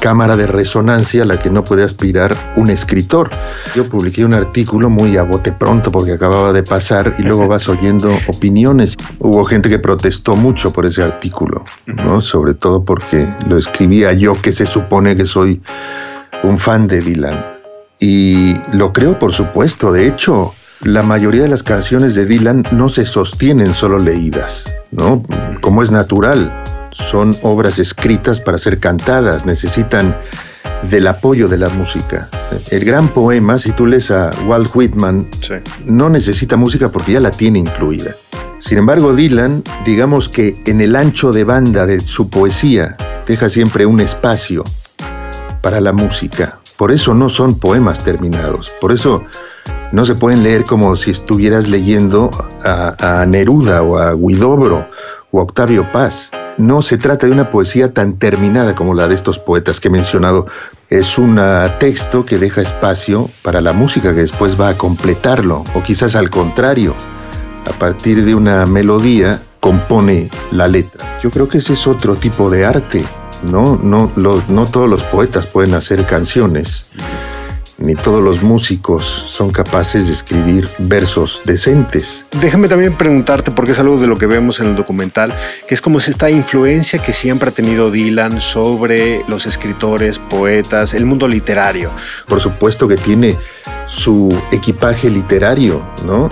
cámara 0.00 0.36
de 0.36 0.46
resonancia 0.46 1.22
a 1.22 1.26
la 1.26 1.38
que 1.38 1.50
no 1.50 1.64
puede 1.64 1.82
aspirar 1.82 2.34
un 2.56 2.70
escritor. 2.70 3.30
Yo 3.74 3.88
publiqué 3.88 4.24
un 4.24 4.34
artículo 4.34 4.88
muy 4.88 5.16
a 5.16 5.22
bote 5.22 5.52
pronto 5.52 5.90
porque 5.90 6.12
acababa 6.12 6.52
de 6.52 6.62
pasar 6.62 7.14
y 7.18 7.22
luego 7.22 7.48
vas 7.48 7.68
oyendo 7.68 8.10
opiniones. 8.28 8.96
Hubo 9.18 9.44
gente 9.44 9.68
que 9.68 9.78
protestó 9.78 10.36
mucho 10.36 10.72
por 10.72 10.86
ese 10.86 11.02
artículo, 11.02 11.64
¿no? 11.86 12.20
Sobre 12.20 12.54
todo 12.54 12.84
porque 12.84 13.28
lo 13.46 13.56
escribía 13.56 14.12
yo 14.12 14.40
que 14.40 14.52
se 14.52 14.66
supone 14.66 15.16
que 15.16 15.26
soy 15.26 15.60
un 16.42 16.58
fan 16.58 16.86
de 16.86 17.00
Dylan. 17.00 17.57
Y 18.00 18.54
lo 18.72 18.92
creo, 18.92 19.18
por 19.18 19.32
supuesto. 19.32 19.92
De 19.92 20.06
hecho, 20.06 20.54
la 20.82 21.02
mayoría 21.02 21.42
de 21.42 21.48
las 21.48 21.62
canciones 21.62 22.14
de 22.14 22.26
Dylan 22.26 22.64
no 22.72 22.88
se 22.88 23.04
sostienen 23.04 23.74
solo 23.74 23.98
leídas, 23.98 24.64
¿no? 24.92 25.24
Como 25.60 25.82
es 25.82 25.90
natural. 25.90 26.64
Son 26.92 27.36
obras 27.42 27.78
escritas 27.78 28.40
para 28.40 28.58
ser 28.58 28.78
cantadas, 28.78 29.44
necesitan 29.44 30.16
del 30.90 31.06
apoyo 31.06 31.48
de 31.48 31.58
la 31.58 31.68
música. 31.70 32.28
El 32.70 32.84
gran 32.84 33.08
poema, 33.08 33.58
si 33.58 33.72
tú 33.72 33.86
lees 33.86 34.10
a 34.10 34.30
Walt 34.46 34.70
Whitman, 34.74 35.28
no 35.84 36.08
necesita 36.08 36.56
música 36.56 36.90
porque 36.90 37.12
ya 37.12 37.20
la 37.20 37.30
tiene 37.30 37.58
incluida. 37.58 38.14
Sin 38.60 38.78
embargo, 38.78 39.14
Dylan, 39.14 39.62
digamos 39.84 40.28
que 40.28 40.56
en 40.66 40.80
el 40.80 40.96
ancho 40.96 41.32
de 41.32 41.44
banda 41.44 41.86
de 41.86 42.00
su 42.00 42.28
poesía, 42.28 42.96
deja 43.26 43.48
siempre 43.48 43.86
un 43.86 44.00
espacio 44.00 44.64
para 45.60 45.80
la 45.80 45.92
música. 45.92 46.57
Por 46.78 46.92
eso 46.92 47.12
no 47.12 47.28
son 47.28 47.58
poemas 47.58 48.04
terminados. 48.04 48.70
Por 48.80 48.92
eso 48.92 49.24
no 49.90 50.06
se 50.06 50.14
pueden 50.14 50.44
leer 50.44 50.62
como 50.62 50.94
si 50.94 51.10
estuvieras 51.10 51.66
leyendo 51.66 52.30
a, 52.62 53.26
Neruda 53.26 53.82
o 53.82 53.98
a 53.98 54.14
Guidobro 54.14 54.86
o 55.32 55.40
a 55.40 55.42
Octavio 55.42 55.90
Paz. 55.92 56.30
No 56.56 56.80
se 56.80 56.96
trata 56.96 57.26
de 57.26 57.32
una 57.32 57.50
poesía 57.50 57.92
tan 57.92 58.16
terminada 58.16 58.76
como 58.76 58.94
la 58.94 59.08
de 59.08 59.16
estos 59.16 59.40
poetas 59.40 59.80
que 59.80 59.88
he 59.88 59.90
mencionado. 59.90 60.46
Es 60.88 61.18
un 61.18 61.40
texto 61.80 62.24
que 62.24 62.38
deja 62.38 62.62
espacio 62.62 63.28
para 63.42 63.60
la 63.60 63.72
música 63.72 64.14
que 64.14 64.20
después 64.20 64.58
va 64.58 64.68
a 64.68 64.78
completarlo, 64.78 65.64
o 65.74 65.82
quizás 65.82 66.14
al 66.14 66.30
contrario, 66.30 66.94
a 67.68 67.76
partir 67.76 68.24
de 68.24 68.36
una 68.36 68.66
melodía 68.66 69.42
compone 69.58 70.30
la 70.52 70.68
letra. 70.68 71.18
Yo 71.22 71.30
creo 71.30 71.48
que 71.48 71.58
ese 71.58 71.72
es 71.72 71.88
otro 71.88 72.14
tipo 72.14 72.50
de 72.50 72.64
arte, 72.64 73.04
¿no? 73.42 73.78
No, 73.82 74.10
no 74.16 74.66
todos 74.66 74.88
los 74.88 75.02
poetas 75.04 75.46
pueden 75.46 75.74
hacer 75.74 76.04
canciones, 76.04 76.86
ni 77.78 77.94
todos 77.94 78.22
los 78.22 78.42
músicos 78.42 79.04
son 79.04 79.50
capaces 79.50 80.08
de 80.08 80.12
escribir 80.12 80.68
versos 80.78 81.42
decentes. 81.44 82.26
Déjame 82.40 82.68
también 82.68 82.96
preguntarte, 82.96 83.50
porque 83.50 83.70
es 83.70 83.78
algo 83.78 83.98
de 83.98 84.06
lo 84.06 84.18
que 84.18 84.26
vemos 84.26 84.58
en 84.60 84.66
el 84.66 84.76
documental, 84.76 85.34
que 85.66 85.74
es 85.74 85.80
como 85.80 86.00
si 86.00 86.10
esta 86.10 86.28
influencia 86.28 86.98
que 86.98 87.12
siempre 87.12 87.50
ha 87.50 87.52
tenido 87.52 87.90
Dylan 87.90 88.40
sobre 88.40 89.22
los 89.28 89.46
escritores, 89.46 90.18
poetas, 90.18 90.92
el 90.92 91.06
mundo 91.06 91.28
literario. 91.28 91.92
Por 92.26 92.40
supuesto 92.40 92.88
que 92.88 92.96
tiene 92.96 93.36
su 93.86 94.36
equipaje 94.50 95.08
literario, 95.08 95.82
¿no? 96.04 96.28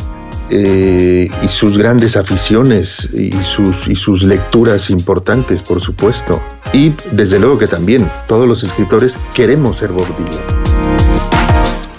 Eh, 0.51 1.29
y 1.43 1.49
sus 1.49 1.77
grandes 1.77 2.17
aficiones 2.17 3.09
y 3.13 3.33
sus, 3.43 3.89
y 3.89 3.97
sus 3.97 4.23
lecturas 4.23 4.91
importantes, 4.91 5.61
por 5.61 5.81
supuesto. 5.81 6.41
Y 6.73 6.93
desde 7.13 7.39
luego 7.39 7.59
que 7.59 7.67
también 7.67 8.09
todos 8.29 8.47
los 8.47 8.63
escritores 8.63 9.19
queremos 9.35 9.79
ser 9.79 9.91
Bob 9.91 10.07
Dylan. 10.17 10.45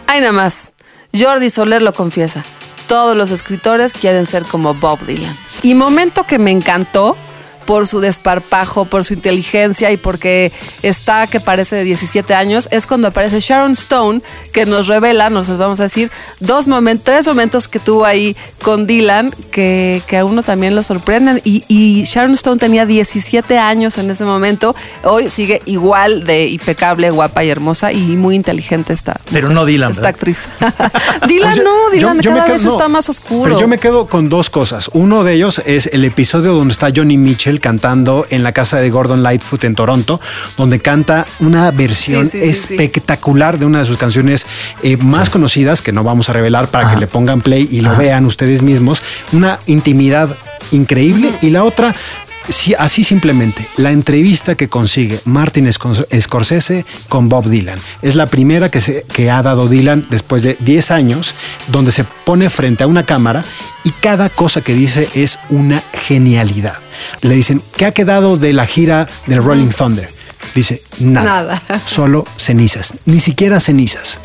Ay, 0.07 0.21
nada 0.21 0.31
más. 0.31 0.71
Jordi 1.13 1.49
Soler 1.49 1.81
lo 1.81 1.93
confiesa. 1.93 2.45
Todos 2.87 3.17
los 3.17 3.31
escritores 3.31 3.93
quieren 3.93 4.25
ser 4.25 4.43
como 4.43 4.73
Bob 4.73 4.99
Dylan. 5.05 5.35
Y 5.61 5.73
momento 5.73 6.23
que 6.25 6.39
me 6.39 6.51
encantó 6.51 7.17
por 7.67 7.85
su 7.85 7.99
desparpajo, 7.99 8.85
por 8.85 9.03
su 9.03 9.13
inteligencia 9.13 9.91
y 9.91 9.97
porque 9.97 10.51
está 10.81 11.27
que 11.27 11.39
parece 11.39 11.75
de 11.75 11.83
17 11.83 12.33
años, 12.33 12.67
es 12.71 12.87
cuando 12.87 13.09
aparece 13.09 13.39
Sharon 13.39 13.73
Stone, 13.73 14.21
que 14.53 14.65
nos 14.65 14.87
revela, 14.87 15.29
nos 15.29 15.55
vamos 15.57 15.79
a 15.79 15.83
decir, 15.83 16.09
dos 16.39 16.67
momentos, 16.67 17.03
tres 17.05 17.27
momentos 17.27 17.67
que 17.67 17.79
tuvo 17.79 18.05
ahí 18.05 18.35
con 18.63 18.87
Dylan 18.87 19.31
que, 19.51 20.01
que 20.07 20.17
a 20.17 20.25
uno 20.25 20.41
también 20.41 20.73
lo 20.75 20.81
sorprenden. 20.81 21.41
Y, 21.43 21.63
y 21.67 22.03
Sharon 22.05 22.33
Stone 22.33 22.57
tenía 22.57 22.85
17 22.87 23.59
años 23.59 23.97
en 23.99 24.09
ese 24.09 24.23
momento, 24.25 24.75
hoy 25.03 25.29
sigue 25.29 25.61
igual 25.65 26.25
de 26.25 26.47
impecable, 26.47 27.11
guapa 27.11 27.43
y 27.43 27.49
hermosa 27.49 27.91
y 27.91 28.15
muy 28.15 28.35
inteligente 28.35 28.93
esta. 28.93 29.19
Pero 29.31 29.49
no 29.49 29.65
Dylan, 29.65 29.91
Esta 29.91 30.01
¿verdad? 30.03 30.15
actriz. 30.15 30.45
Dylan 31.27 31.51
Pues, 31.53 31.63
no, 31.63 31.89
Dylan 31.91 32.21
yo 32.21 32.31
cada 32.31 32.45
quedo- 32.45 32.53
vez 32.55 32.63
no, 32.63 32.71
está 32.71 32.87
más 32.87 33.09
oscuro. 33.09 33.43
Pero 33.43 33.59
yo 33.59 33.67
me 33.67 33.77
quedo 33.77 34.07
con 34.07 34.29
dos 34.29 34.49
cosas. 34.49 34.89
Uno 34.93 35.23
de 35.25 35.33
ellos 35.33 35.61
es 35.65 35.87
el 35.91 36.05
episodio 36.05 36.53
donde 36.53 36.71
está 36.71 36.87
Johnny 36.95 37.17
Mitchell 37.17 37.56
cantando 37.59 38.25
en 38.29 38.43
la 38.43 38.51
casa 38.51 38.77
de 38.77 38.89
Gordon 38.89 39.23
Lightfoot 39.23 39.63
en 39.63 39.75
Toronto, 39.75 40.19
donde 40.57 40.79
canta 40.79 41.25
una 41.39 41.71
versión 41.71 42.27
Sí, 42.27 42.39
sí, 42.39 42.53
sí, 42.53 42.53
sí. 42.67 42.73
espectacular 42.73 43.59
de 43.59 43.65
una 43.65 43.79
de 43.79 43.85
sus 43.85 43.97
canciones 43.97 44.45
eh, 44.83 44.97
más 44.97 45.29
conocidas, 45.29 45.81
que 45.81 45.91
no 45.91 46.03
vamos 46.03 46.29
a 46.29 46.33
revelar 46.33 46.67
para 46.67 46.91
que 46.93 46.97
le 46.99 47.07
pongan 47.07 47.41
play 47.41 47.67
y 47.71 47.81
lo 47.81 47.95
vean 47.95 48.25
ustedes 48.25 48.61
mismos. 48.61 49.01
Una 49.33 49.59
intimidad 49.67 50.29
increíble. 50.71 51.31
Y 51.41 51.49
la 51.49 51.63
otra, 51.63 51.95
sí, 52.49 52.73
así 52.77 53.03
simplemente, 53.03 53.65
la 53.77 53.91
entrevista 53.91 54.55
que 54.55 54.67
consigue 54.67 55.19
Martin 55.25 55.65
Scor- 55.67 56.05
Scorsese 56.19 56.85
con 57.09 57.29
Bob 57.29 57.49
Dylan. 57.49 57.79
Es 58.01 58.15
la 58.15 58.25
primera 58.25 58.69
que, 58.69 58.79
se, 58.81 59.05
que 59.13 59.29
ha 59.31 59.41
dado 59.41 59.67
Dylan 59.67 60.05
después 60.09 60.43
de 60.43 60.57
10 60.59 60.91
años, 60.91 61.35
donde 61.67 61.91
se 61.91 62.03
pone 62.03 62.49
frente 62.49 62.83
a 62.83 62.87
una 62.87 63.05
cámara 63.05 63.43
y 63.83 63.91
cada 63.91 64.29
cosa 64.29 64.61
que 64.61 64.73
dice 64.73 65.07
es 65.15 65.39
una 65.49 65.83
genialidad. 65.93 66.75
Le 67.21 67.35
dicen, 67.35 67.61
¿qué 67.75 67.85
ha 67.85 67.91
quedado 67.91 68.37
de 68.37 68.53
la 68.53 68.65
gira 68.65 69.07
del 69.25 69.43
Rolling 69.43 69.69
Thunder? 69.69 70.09
Dice, 70.55 70.81
nada, 70.99 71.59
Nada. 71.67 71.81
solo 71.85 72.25
cenizas, 72.37 72.93
ni 73.05 73.19
siquiera 73.19 73.59
cenizas. 73.59 74.19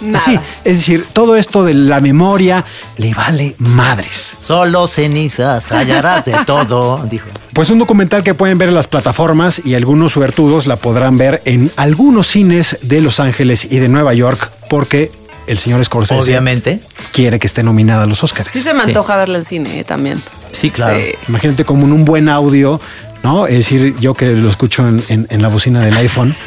Nada. 0.00 0.18
Así, 0.18 0.38
es 0.64 0.78
decir, 0.78 1.06
todo 1.12 1.36
esto 1.36 1.62
de 1.62 1.74
la 1.74 2.00
memoria 2.00 2.64
le 2.96 3.12
vale 3.12 3.54
madres. 3.58 4.16
Solo 4.38 4.88
cenizas 4.88 5.70
hallarás 5.70 6.24
de 6.24 6.34
todo, 6.46 7.04
dijo. 7.06 7.28
Pues 7.52 7.68
un 7.68 7.78
documental 7.78 8.22
que 8.22 8.32
pueden 8.32 8.56
ver 8.56 8.70
en 8.70 8.74
las 8.74 8.86
plataformas 8.86 9.60
y 9.62 9.74
algunos 9.74 10.12
suertudos 10.12 10.66
la 10.66 10.76
podrán 10.76 11.18
ver 11.18 11.42
en 11.44 11.70
algunos 11.76 12.28
cines 12.28 12.78
de 12.80 13.02
Los 13.02 13.20
Ángeles 13.20 13.66
y 13.70 13.78
de 13.78 13.88
Nueva 13.88 14.14
York 14.14 14.50
porque 14.70 15.12
el 15.46 15.58
señor 15.58 15.84
Scorsese 15.84 16.20
Obviamente. 16.22 16.80
quiere 17.12 17.38
que 17.38 17.46
esté 17.46 17.62
nominada 17.62 18.04
a 18.04 18.06
los 18.06 18.22
Oscars. 18.22 18.50
Sí 18.52 18.60
se 18.62 18.74
me 18.74 18.82
antoja 18.82 19.16
verla 19.16 19.38
en 19.38 19.44
cine 19.44 19.80
eh, 19.80 19.84
también. 19.84 20.20
Sí, 20.52 20.70
claro. 20.70 20.98
Sí. 20.98 21.12
Imagínate 21.28 21.64
como 21.64 21.86
en 21.86 21.92
un 21.92 22.04
buen 22.04 22.28
audio, 22.28 22.80
¿no? 23.22 23.46
Es 23.46 23.54
decir, 23.54 23.94
yo 24.00 24.14
que 24.14 24.26
lo 24.26 24.48
escucho 24.50 24.86
en, 24.88 25.02
en- 25.08 25.26
en 25.30 25.42
la 25.42 25.48
bocina 25.48 25.80
del 25.80 25.96
iPhone. 25.96 26.34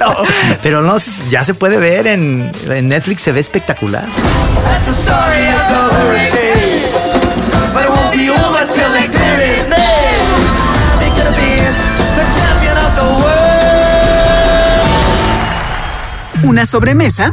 No, 0.00 0.14
pero 0.62 0.80
no, 0.82 0.96
ya 1.30 1.44
se 1.44 1.52
puede 1.52 1.76
ver 1.76 2.06
en, 2.06 2.50
en 2.68 2.88
Netflix, 2.88 3.20
se 3.22 3.32
ve 3.32 3.40
espectacular. 3.40 4.06
That's 4.64 4.86
the 4.86 4.92
story 4.92 5.48
of 5.48 5.92
the 5.92 6.31
Una 16.44 16.66
sobremesa 16.66 17.30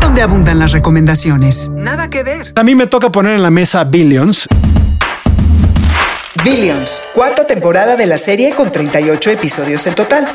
donde 0.00 0.22
abundan 0.22 0.58
las 0.58 0.72
recomendaciones. 0.72 1.70
Nada 1.74 2.08
que 2.08 2.22
ver. 2.22 2.52
A 2.56 2.62
mí 2.62 2.74
me 2.74 2.86
toca 2.86 3.12
poner 3.12 3.34
en 3.34 3.42
la 3.42 3.50
mesa 3.50 3.84
Billions. 3.84 4.48
Billions, 6.42 7.00
cuarta 7.14 7.46
temporada 7.46 7.96
de 7.96 8.06
la 8.06 8.16
serie 8.16 8.54
con 8.54 8.72
38 8.72 9.30
episodios 9.30 9.86
en 9.86 9.94
total. 9.94 10.26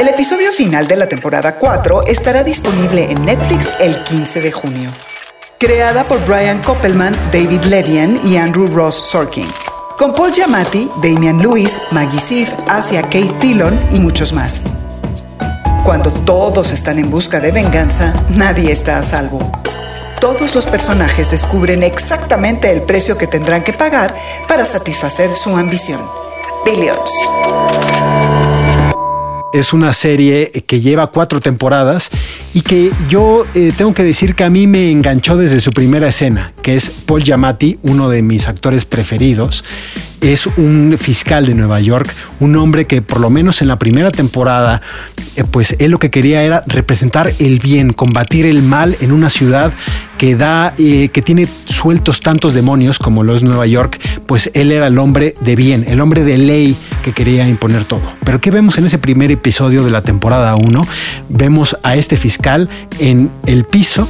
El 0.00 0.08
episodio 0.08 0.52
final 0.52 0.88
de 0.88 0.96
la 0.96 1.06
temporada 1.06 1.54
4 1.54 2.06
estará 2.06 2.42
disponible 2.42 3.10
en 3.10 3.24
Netflix 3.24 3.70
el 3.78 4.02
15 4.02 4.40
de 4.40 4.50
junio. 4.50 4.90
Creada 5.58 6.02
por 6.04 6.24
Brian 6.26 6.60
Koppelman, 6.60 7.14
David 7.32 7.64
Levian 7.66 8.18
y 8.24 8.36
Andrew 8.36 8.66
Ross 8.66 8.96
Sorkin. 9.10 9.46
Con 9.96 10.12
Paul 10.12 10.32
Giamatti, 10.32 10.90
Damian 11.00 11.38
Lewis, 11.38 11.78
Maggie 11.92 12.18
Siff, 12.18 12.52
Asia 12.66 13.02
Kate 13.02 13.32
Dillon 13.40 13.78
y 13.92 14.00
muchos 14.00 14.32
más. 14.32 14.60
Cuando 15.84 16.12
todos 16.12 16.70
están 16.70 17.00
en 17.00 17.10
busca 17.10 17.40
de 17.40 17.50
venganza, 17.50 18.14
nadie 18.30 18.70
está 18.70 18.98
a 18.98 19.02
salvo. 19.02 19.40
Todos 20.20 20.54
los 20.54 20.64
personajes 20.64 21.32
descubren 21.32 21.82
exactamente 21.82 22.70
el 22.70 22.82
precio 22.82 23.18
que 23.18 23.26
tendrán 23.26 23.64
que 23.64 23.72
pagar 23.72 24.14
para 24.46 24.64
satisfacer 24.64 25.30
su 25.34 25.56
ambición. 25.56 26.00
Billions. 26.64 27.10
Es 29.52 29.72
una 29.72 29.92
serie 29.92 30.50
que 30.66 30.80
lleva 30.80 31.08
cuatro 31.08 31.40
temporadas 31.40 32.10
y 32.54 32.62
que 32.62 32.90
yo 33.08 33.44
eh, 33.54 33.72
tengo 33.76 33.92
que 33.92 34.02
decir 34.02 34.34
que 34.34 34.44
a 34.44 34.50
mí 34.50 34.66
me 34.66 34.90
enganchó 34.90 35.36
desde 35.36 35.60
su 35.60 35.70
primera 35.70 36.08
escena, 36.08 36.52
que 36.62 36.74
es 36.74 36.88
Paul 36.88 37.22
Giamatti, 37.22 37.78
uno 37.82 38.08
de 38.08 38.22
mis 38.22 38.48
actores 38.48 38.84
preferidos. 38.84 39.64
Es 40.22 40.46
un 40.46 40.96
fiscal 40.98 41.46
de 41.46 41.54
Nueva 41.54 41.80
York, 41.80 42.08
un 42.40 42.56
hombre 42.56 42.86
que 42.86 43.02
por 43.02 43.20
lo 43.20 43.28
menos 43.28 43.60
en 43.60 43.68
la 43.68 43.78
primera 43.78 44.10
temporada, 44.10 44.80
eh, 45.36 45.44
pues 45.44 45.76
él 45.78 45.90
lo 45.90 45.98
que 45.98 46.10
quería 46.10 46.42
era 46.44 46.62
representar 46.66 47.30
el 47.40 47.58
bien, 47.58 47.92
combatir 47.92 48.46
el 48.46 48.62
mal 48.62 48.96
en 49.00 49.12
una 49.12 49.30
ciudad 49.30 49.72
que 50.16 50.36
da, 50.36 50.72
eh, 50.78 51.08
que 51.08 51.20
tiene 51.20 51.46
sueltos 51.46 52.20
tantos 52.20 52.54
demonios 52.54 53.00
como 53.00 53.24
lo 53.24 53.34
es 53.34 53.42
Nueva 53.42 53.66
York, 53.66 53.98
pues 54.32 54.50
él 54.54 54.72
era 54.72 54.86
el 54.86 54.98
hombre 54.98 55.34
de 55.42 55.54
bien, 55.56 55.84
el 55.86 56.00
hombre 56.00 56.24
de 56.24 56.38
ley 56.38 56.74
que 57.04 57.12
quería 57.12 57.46
imponer 57.46 57.84
todo. 57.84 58.00
Pero 58.24 58.40
¿qué 58.40 58.50
vemos 58.50 58.78
en 58.78 58.86
ese 58.86 58.96
primer 58.96 59.30
episodio 59.30 59.84
de 59.84 59.90
la 59.90 60.00
temporada 60.00 60.54
1? 60.54 60.80
Vemos 61.28 61.76
a 61.82 61.96
este 61.96 62.16
fiscal 62.16 62.70
en 62.98 63.30
el 63.44 63.66
piso 63.66 64.08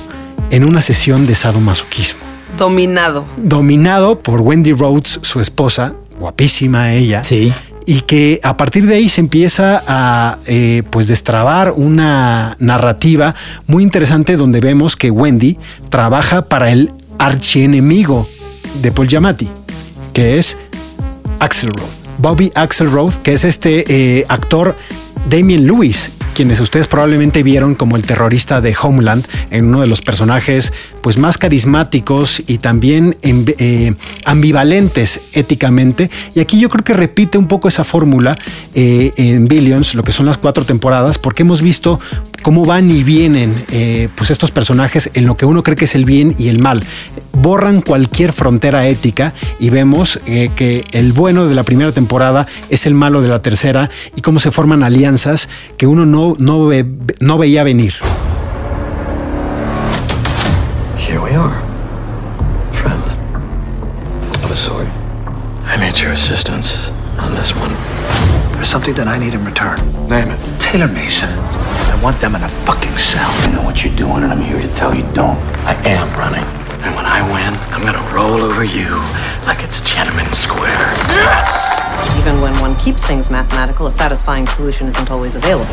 en 0.52 0.64
una 0.64 0.80
sesión 0.80 1.26
de 1.26 1.34
sadomasoquismo. 1.34 2.20
Dominado. 2.56 3.26
Dominado 3.36 4.20
por 4.20 4.42
Wendy 4.42 4.72
Rhodes, 4.72 5.18
su 5.22 5.40
esposa, 5.40 5.94
guapísima 6.20 6.92
ella. 6.92 7.24
Sí. 7.24 7.52
Y 7.84 8.02
que 8.02 8.38
a 8.44 8.56
partir 8.56 8.86
de 8.86 8.94
ahí 8.94 9.08
se 9.08 9.22
empieza 9.22 9.82
a 9.88 10.38
eh, 10.46 10.84
pues 10.90 11.08
destrabar 11.08 11.72
una 11.74 12.56
narrativa 12.60 13.34
muy 13.66 13.82
interesante 13.82 14.36
donde 14.36 14.60
vemos 14.60 14.94
que 14.94 15.10
Wendy 15.10 15.58
trabaja 15.90 16.42
para 16.42 16.70
el 16.70 16.92
archienemigo 17.18 18.24
de 18.80 18.92
Paul 18.92 19.08
Giamatti, 19.08 19.50
que 20.12 20.38
es 20.38 20.56
Axelrod. 21.40 21.88
Bobby 22.18 22.52
Axelrod, 22.54 23.14
que 23.14 23.32
es 23.32 23.44
este 23.44 23.84
eh, 23.88 24.24
actor 24.28 24.76
Damien 25.28 25.66
Lewis, 25.66 26.12
quienes 26.34 26.60
ustedes 26.60 26.86
probablemente 26.86 27.42
vieron 27.42 27.74
como 27.74 27.96
el 27.96 28.02
terrorista 28.02 28.60
de 28.60 28.76
Homeland, 28.80 29.26
en 29.50 29.66
uno 29.66 29.80
de 29.80 29.86
los 29.86 30.00
personajes 30.00 30.72
pues 31.02 31.18
más 31.18 31.36
carismáticos 31.36 32.42
y 32.46 32.58
también 32.58 33.16
eh, 33.22 33.92
ambivalentes 34.24 35.20
éticamente. 35.32 36.10
Y 36.34 36.40
aquí 36.40 36.58
yo 36.58 36.70
creo 36.70 36.84
que 36.84 36.92
repite 36.94 37.38
un 37.38 37.46
poco 37.48 37.68
esa 37.68 37.84
fórmula 37.84 38.34
eh, 38.74 39.10
en 39.16 39.46
Billions, 39.48 39.94
lo 39.94 40.02
que 40.02 40.12
son 40.12 40.26
las 40.26 40.38
cuatro 40.38 40.64
temporadas, 40.64 41.18
porque 41.18 41.42
hemos 41.42 41.60
visto 41.60 41.98
cómo 42.42 42.64
van 42.64 42.90
y 42.90 43.02
vienen 43.02 43.54
eh, 43.70 44.08
pues 44.14 44.30
estos 44.30 44.50
personajes 44.50 45.10
en 45.14 45.26
lo 45.26 45.36
que 45.36 45.44
uno 45.46 45.62
cree 45.62 45.76
que 45.76 45.84
es 45.84 45.94
el 45.94 46.04
bien 46.04 46.34
y 46.38 46.48
el 46.48 46.60
mal. 46.60 46.82
Borran 47.32 47.82
cualquier 47.82 48.32
frontera 48.32 48.86
ética 48.88 49.34
y 49.58 49.70
vemos 49.70 50.20
que 50.24 50.84
el 50.92 51.12
bueno 51.12 51.46
de 51.46 51.54
la 51.54 51.62
primera 51.64 51.90
temporada 51.92 52.46
es 52.70 52.86
el 52.86 52.94
malo 52.94 53.20
de 53.22 53.28
la 53.28 53.42
tercera 53.42 53.90
y 54.14 54.20
cómo 54.20 54.38
se 54.38 54.50
forman 54.50 54.82
alianzas 54.82 55.48
que 55.76 55.86
uno 55.86 56.06
no, 56.06 56.34
no, 56.38 56.66
ve- 56.66 56.86
no 57.20 57.38
veía 57.38 57.64
venir. 57.64 57.94
Of 64.52 64.58
a 64.58 64.60
sort. 64.60 64.86
I 65.64 65.78
need 65.80 65.98
your 65.98 66.12
assistance 66.12 66.88
on 67.16 67.34
this 67.34 67.56
one. 67.56 67.72
There's 68.52 68.68
something 68.68 68.92
that 69.00 69.08
I 69.08 69.16
need 69.16 69.32
in 69.32 69.42
return. 69.46 69.78
Name 70.08 70.28
it. 70.28 70.60
Taylor 70.60 70.88
Mason. 70.88 71.30
I 71.30 71.98
want 72.02 72.20
them 72.20 72.34
in 72.34 72.42
a 72.42 72.50
fucking 72.68 72.92
cell. 72.98 73.30
I 73.30 73.46
know 73.50 73.62
what 73.62 73.82
you're 73.82 73.96
doing, 73.96 74.24
and 74.24 74.30
I'm 74.30 74.42
here 74.42 74.60
to 74.60 74.68
tell 74.74 74.94
you 74.94 75.04
don't. 75.14 75.38
I 75.64 75.72
am 75.88 76.06
running. 76.20 76.44
And 76.84 76.94
when 76.94 77.06
I 77.06 77.24
win, 77.32 77.56
I'm 77.72 77.80
gonna 77.80 78.04
roll 78.12 78.42
over 78.42 78.62
you 78.62 79.00
like 79.48 79.64
it's 79.64 79.80
Tiananmen 79.80 80.34
Square. 80.34 80.84
Even 82.20 82.42
when 82.42 82.52
one 82.60 82.76
keeps 82.76 83.06
things 83.06 83.30
mathematical, 83.30 83.86
a 83.86 83.90
satisfying 83.90 84.46
solution 84.46 84.86
isn't 84.86 85.10
always 85.10 85.34
available. 85.34 85.72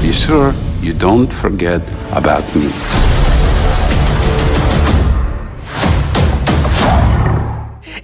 Be 0.00 0.12
sure 0.12 0.54
you 0.80 0.94
don't 0.94 1.32
forget 1.32 1.82
about 2.12 2.44
me. 2.54 2.70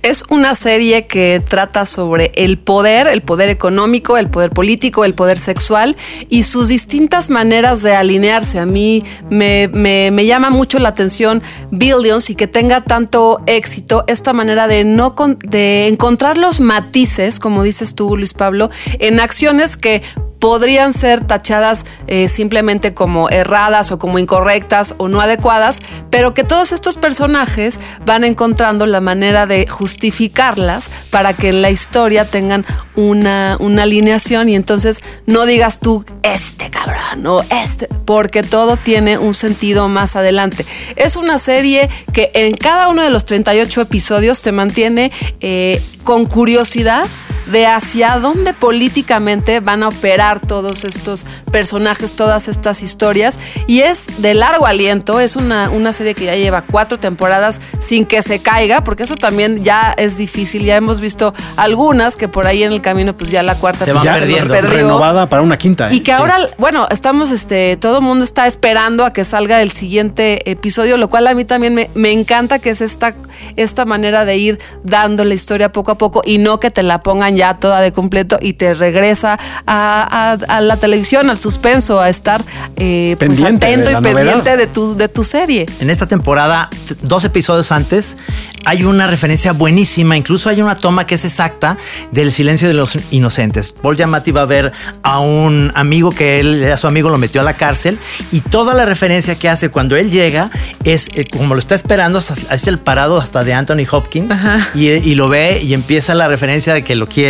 Es 0.02 0.24
una 0.30 0.56
serie 0.56 1.06
que 1.06 1.40
trata 1.48 1.86
sobre 1.86 2.32
el 2.34 2.58
poder, 2.58 3.06
el 3.06 3.22
poder 3.22 3.50
económico, 3.50 4.16
el 4.16 4.28
poder 4.30 4.50
político, 4.50 5.04
el 5.04 5.14
poder 5.14 5.38
sexual 5.38 5.96
y 6.28 6.42
sus 6.42 6.66
distintas 6.66 7.30
maneras 7.30 7.84
de 7.84 7.94
alinearse. 7.94 8.58
A 8.58 8.66
mí 8.66 9.04
me, 9.30 9.68
me- 9.68 10.10
llama 10.26 10.50
mucho 10.50 10.80
la 10.80 10.88
atención 10.88 11.40
Billions 11.70 12.30
y 12.30 12.34
que 12.34 12.46
tenga 12.48 12.82
tanto 12.82 13.42
éxito 13.46 14.04
esta 14.08 14.32
manera 14.32 14.66
de, 14.66 14.82
no 14.82 15.14
de 15.44 15.86
encontrar 15.86 16.36
los 16.36 16.60
matices, 16.60 17.38
como 17.38 17.62
dices 17.62 17.94
tú, 17.94 18.16
Luis 18.16 18.34
Pablo, 18.34 18.70
en 18.98 19.20
acciones 19.20 19.76
que 19.76 20.02
podrían 20.42 20.92
ser 20.92 21.24
tachadas 21.24 21.86
eh, 22.08 22.26
simplemente 22.26 22.94
como 22.94 23.30
erradas 23.30 23.92
o 23.92 24.00
como 24.00 24.18
incorrectas 24.18 24.92
o 24.98 25.06
no 25.06 25.20
adecuadas, 25.20 25.78
pero 26.10 26.34
que 26.34 26.42
todos 26.42 26.72
estos 26.72 26.96
personajes 26.96 27.78
van 28.04 28.24
encontrando 28.24 28.86
la 28.86 29.00
manera 29.00 29.46
de 29.46 29.68
justificarlas 29.68 30.90
para 31.10 31.32
que 31.32 31.50
en 31.50 31.62
la 31.62 31.70
historia 31.70 32.24
tengan 32.24 32.66
una, 32.96 33.56
una 33.60 33.84
alineación 33.84 34.48
y 34.48 34.56
entonces 34.56 35.00
no 35.26 35.46
digas 35.46 35.78
tú 35.78 36.04
este 36.24 36.70
cabrón 36.70 37.24
o 37.24 37.40
este, 37.62 37.86
porque 38.04 38.42
todo 38.42 38.76
tiene 38.76 39.18
un 39.18 39.34
sentido 39.34 39.86
más 39.86 40.16
adelante. 40.16 40.66
Es 40.96 41.14
una 41.14 41.38
serie 41.38 41.88
que 42.12 42.32
en 42.34 42.56
cada 42.56 42.88
uno 42.88 43.04
de 43.04 43.10
los 43.10 43.26
38 43.26 43.82
episodios 43.82 44.42
te 44.42 44.50
mantiene 44.50 45.12
eh, 45.40 45.80
con 46.02 46.24
curiosidad 46.24 47.04
de 47.46 47.66
hacia 47.66 48.18
dónde 48.18 48.54
políticamente 48.54 49.60
van 49.60 49.82
a 49.82 49.88
operar 49.88 50.40
todos 50.40 50.84
estos 50.84 51.26
personajes, 51.50 52.16
todas 52.16 52.48
estas 52.48 52.82
historias. 52.82 53.38
Y 53.66 53.80
es 53.80 54.22
de 54.22 54.34
largo 54.34 54.66
aliento, 54.66 55.20
es 55.20 55.36
una, 55.36 55.70
una 55.70 55.92
serie 55.92 56.14
que 56.14 56.24
ya 56.24 56.36
lleva 56.36 56.62
cuatro 56.62 56.98
temporadas 56.98 57.60
sin 57.80 58.06
que 58.06 58.22
se 58.22 58.40
caiga, 58.40 58.84
porque 58.84 59.02
eso 59.02 59.16
también 59.16 59.64
ya 59.64 59.94
es 59.96 60.16
difícil. 60.16 60.64
Ya 60.64 60.76
hemos 60.76 61.00
visto 61.00 61.34
algunas 61.56 62.16
que 62.16 62.28
por 62.28 62.46
ahí 62.46 62.62
en 62.62 62.72
el 62.72 62.82
camino, 62.82 63.16
pues 63.16 63.30
ya 63.30 63.42
la 63.42 63.54
cuarta 63.54 63.84
Ya 63.86 63.92
pues, 63.92 64.04
ya 64.04 64.18
se 64.18 64.26
nos 64.26 64.44
perdió. 64.44 64.70
renovada 64.70 65.28
para 65.28 65.42
una 65.42 65.58
quinta. 65.58 65.90
¿eh? 65.90 65.94
Y 65.96 66.00
que 66.00 66.12
ahora, 66.12 66.36
bueno, 66.58 66.86
estamos, 66.90 67.30
este, 67.30 67.76
todo 67.76 67.98
el 67.98 68.04
mundo 68.04 68.24
está 68.24 68.46
esperando 68.46 69.04
a 69.04 69.12
que 69.12 69.24
salga 69.24 69.62
el 69.62 69.70
siguiente 69.72 70.50
episodio, 70.50 70.96
lo 70.96 71.08
cual 71.08 71.26
a 71.26 71.34
mí 71.34 71.44
también 71.44 71.74
me, 71.74 71.90
me 71.94 72.12
encanta 72.12 72.58
que 72.58 72.70
es 72.70 72.80
esta, 72.80 73.14
esta 73.56 73.84
manera 73.84 74.24
de 74.24 74.36
ir 74.36 74.60
dando 74.84 75.24
la 75.24 75.34
historia 75.34 75.72
poco 75.72 75.90
a 75.92 75.98
poco 75.98 76.22
y 76.24 76.38
no 76.38 76.60
que 76.60 76.70
te 76.70 76.82
la 76.82 77.02
pongan 77.02 77.31
ya 77.36 77.58
toda 77.58 77.80
de 77.80 77.92
completo 77.92 78.38
y 78.40 78.54
te 78.54 78.74
regresa 78.74 79.38
a, 79.66 80.36
a- 80.46 80.56
a 80.56 80.60
la 80.60 80.76
televisión, 80.76 81.30
al 81.30 81.38
suspenso, 81.38 82.00
a 82.00 82.08
estar 82.08 82.42
eh, 82.76 83.16
pues, 83.18 83.40
atento 83.42 83.90
y 83.90 83.94
novedad. 83.94 84.02
pendiente 84.02 84.56
de 84.56 84.66
tu, 84.66 84.96
de 84.96 85.08
tu 85.08 85.24
serie. 85.24 85.66
En 85.80 85.90
esta 85.90 86.06
temporada, 86.06 86.68
dos 87.02 87.24
episodios 87.24 87.72
antes, 87.72 88.16
hay 88.64 88.84
una 88.84 89.06
referencia 89.06 89.52
buenísima, 89.52 90.16
incluso 90.16 90.48
hay 90.48 90.62
una 90.62 90.74
toma 90.76 91.06
que 91.06 91.16
es 91.16 91.24
exacta 91.24 91.76
del 92.12 92.30
silencio 92.32 92.68
de 92.68 92.74
los 92.74 92.96
inocentes. 93.12 93.72
Paul 93.72 93.96
Giamatti 93.96 94.30
va 94.30 94.42
a 94.42 94.46
ver 94.46 94.72
a 95.02 95.18
un 95.20 95.70
amigo 95.74 96.10
que 96.10 96.40
él, 96.40 96.70
a 96.70 96.76
su 96.76 96.86
amigo 96.86 97.08
lo 97.08 97.18
metió 97.18 97.40
a 97.40 97.44
la 97.44 97.54
cárcel 97.54 97.98
y 98.30 98.40
toda 98.40 98.74
la 98.74 98.84
referencia 98.84 99.34
que 99.36 99.48
hace 99.48 99.68
cuando 99.68 99.96
él 99.96 100.10
llega 100.10 100.50
es 100.84 101.08
eh, 101.14 101.24
como 101.30 101.54
lo 101.54 101.60
está 101.60 101.74
esperando, 101.74 102.18
es 102.18 102.66
el 102.66 102.78
parado 102.78 103.20
hasta 103.20 103.44
de 103.44 103.54
Anthony 103.54 103.86
Hopkins 103.90 104.32
y, 104.74 104.88
y 104.88 105.14
lo 105.14 105.28
ve 105.28 105.60
y 105.62 105.74
empieza 105.74 106.14
la 106.14 106.28
referencia 106.28 106.72
de 106.74 106.82
que 106.84 106.94
lo 106.94 107.08
quiere, 107.08 107.21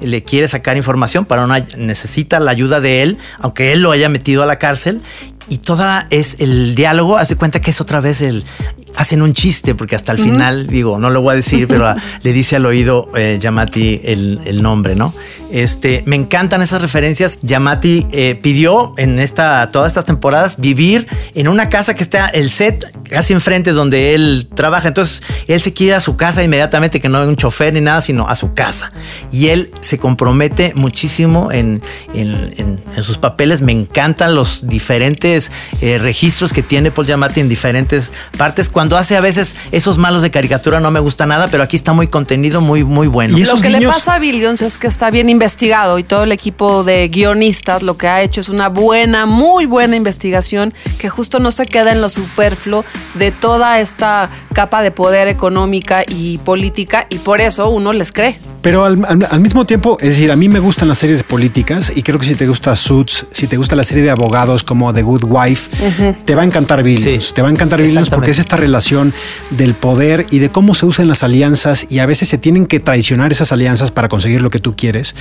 le 0.00 0.22
quiere 0.24 0.48
sacar 0.48 0.76
información 0.76 1.26
para 1.26 1.44
una, 1.44 1.58
necesita 1.76 2.40
la 2.40 2.52
ayuda 2.52 2.80
de 2.80 3.02
él, 3.02 3.18
aunque 3.38 3.72
él 3.72 3.82
lo 3.82 3.90
haya 3.90 4.08
metido 4.08 4.42
a 4.42 4.46
la 4.46 4.58
cárcel. 4.58 5.02
Y 5.48 5.58
toda 5.58 6.06
es 6.10 6.36
el 6.40 6.74
diálogo, 6.74 7.18
hace 7.18 7.36
cuenta 7.36 7.60
que 7.60 7.70
es 7.70 7.80
otra 7.80 8.00
vez 8.00 8.20
el 8.20 8.44
hacen 8.96 9.22
un 9.22 9.32
chiste 9.32 9.74
porque 9.74 9.94
hasta 9.96 10.12
el 10.12 10.18
final 10.18 10.66
digo 10.66 10.98
no 10.98 11.10
lo 11.10 11.20
voy 11.20 11.32
a 11.32 11.36
decir 11.36 11.68
pero 11.68 11.94
le 12.22 12.32
dice 12.32 12.56
al 12.56 12.66
oído 12.66 13.08
eh, 13.16 13.38
Yamati 13.40 14.00
el, 14.04 14.40
el 14.44 14.62
nombre 14.62 14.94
no 14.94 15.12
este 15.50 16.02
me 16.06 16.16
encantan 16.16 16.60
esas 16.60 16.82
referencias. 16.82 17.38
Yamati 17.40 18.06
eh, 18.10 18.34
pidió 18.42 18.94
en 18.96 19.20
esta 19.20 19.68
todas 19.68 19.86
estas 19.92 20.04
temporadas 20.04 20.58
vivir 20.58 21.06
en 21.36 21.46
una 21.46 21.68
casa 21.68 21.94
que 21.94 22.02
está 22.02 22.26
el 22.26 22.50
set 22.50 22.84
casi 23.08 23.32
enfrente 23.32 23.70
donde 23.70 24.16
él 24.16 24.48
trabaja. 24.54 24.88
Entonces 24.88 25.22
él 25.46 25.60
se 25.60 25.72
quiere 25.72 25.90
ir 25.92 25.94
a 25.94 26.00
su 26.00 26.16
casa 26.16 26.42
inmediatamente 26.42 27.00
que 27.00 27.08
no 27.08 27.18
hay 27.18 27.28
un 27.28 27.36
chofer 27.36 27.72
ni 27.72 27.80
nada 27.80 28.00
sino 28.00 28.28
a 28.28 28.34
su 28.34 28.54
casa. 28.54 28.90
Y 29.30 29.46
él 29.46 29.70
se 29.80 29.98
compromete 29.98 30.72
muchísimo 30.74 31.52
en, 31.52 31.80
en- 32.12 32.52
en- 32.56 32.80
en 32.96 33.02
sus 33.04 33.16
papeles. 33.18 33.62
Me 33.62 33.70
encantan 33.72 34.34
los 34.34 34.66
diferentes 34.66 35.52
eh, 35.80 35.98
registros 35.98 36.52
que 36.52 36.62
tiene 36.64 36.90
Paul 36.90 37.06
Giamatti 37.06 37.40
en 37.40 37.48
diferentes 37.48 38.12
partes. 38.36 38.68
Cuando 38.68 38.85
hace 38.94 39.16
a 39.16 39.22
veces 39.22 39.56
esos 39.72 39.96
malos 39.96 40.20
de 40.20 40.30
caricatura 40.30 40.80
no 40.80 40.90
me 40.90 41.00
gusta 41.00 41.24
nada 41.24 41.48
pero 41.50 41.62
aquí 41.62 41.76
está 41.76 41.94
muy 41.94 42.08
contenido 42.08 42.60
muy 42.60 42.84
muy 42.84 43.06
bueno 43.06 43.38
lo 43.38 43.56
que 43.60 43.70
le 43.70 43.88
pasa 43.88 44.16
a 44.16 44.18
Billions 44.18 44.60
es 44.60 44.76
que 44.76 44.86
está 44.86 45.10
bien 45.10 45.30
investigado 45.30 45.98
y 45.98 46.04
todo 46.04 46.24
el 46.24 46.32
equipo 46.32 46.84
de 46.84 47.08
guionistas 47.08 47.82
lo 47.82 47.96
que 47.96 48.08
ha 48.08 48.20
hecho 48.20 48.40
es 48.40 48.48
una 48.48 48.68
buena, 48.68 49.24
muy 49.24 49.66
buena 49.66 49.96
investigación 49.96 50.74
que 50.98 51.08
justo 51.08 51.38
no 51.38 51.50
se 51.50 51.66
queda 51.66 51.92
en 51.92 52.00
lo 52.00 52.08
superfluo 52.08 52.84
de 53.14 53.30
toda 53.32 53.80
esta 53.80 54.30
capa 54.52 54.82
de 54.82 54.90
poder 54.90 55.28
económica 55.28 56.02
y 56.06 56.38
política 56.38 57.06
y 57.08 57.18
por 57.18 57.40
eso 57.40 57.68
uno 57.70 57.92
les 57.92 58.12
cree. 58.12 58.38
Pero 58.66 58.84
al, 58.84 59.04
al- 59.04 59.28
al 59.30 59.40
mismo 59.40 59.64
tiempo, 59.64 59.96
es 60.00 60.08
decir, 60.16 60.32
a 60.32 60.34
mí 60.36 60.48
me 60.48 60.58
gustan 60.58 60.88
las 60.88 60.98
series 60.98 61.22
políticas 61.22 61.92
y 61.94 62.02
creo 62.02 62.18
que 62.18 62.26
si 62.26 62.34
te 62.34 62.48
gusta 62.48 62.74
Suits, 62.74 63.26
si 63.30 63.46
te 63.46 63.56
gusta 63.56 63.76
la 63.76 63.84
serie 63.84 64.02
de 64.02 64.10
abogados 64.10 64.64
como 64.64 64.92
The 64.92 65.02
Good 65.02 65.22
Wife, 65.24 66.14
te 66.24 66.34
va 66.34 66.42
a 66.42 66.44
encantar 66.44 66.82
Billions. 66.82 67.32
te 67.32 67.42
va 67.42 67.48
a 67.48 67.50
encantar 67.52 67.80
Billions 67.80 68.10
porque 68.10 68.32
es 68.32 68.40
esta 68.40 68.56
relación 68.56 69.12
del 69.50 69.74
poder 69.74 70.26
y 70.32 70.40
de 70.40 70.48
cómo 70.50 70.74
se 70.74 70.84
usan 70.84 71.06
las 71.06 71.22
alianzas 71.22 71.86
y 71.90 72.00
a 72.00 72.06
veces 72.06 72.28
se 72.28 72.38
tienen 72.38 72.66
que 72.66 72.80
traicionar 72.80 73.30
esas 73.30 73.52
alianzas 73.52 73.92
para 73.92 74.08
conseguir 74.08 74.40
lo 74.42 74.50
que 74.50 74.58
tú 74.58 74.74
quieres. 74.74 75.14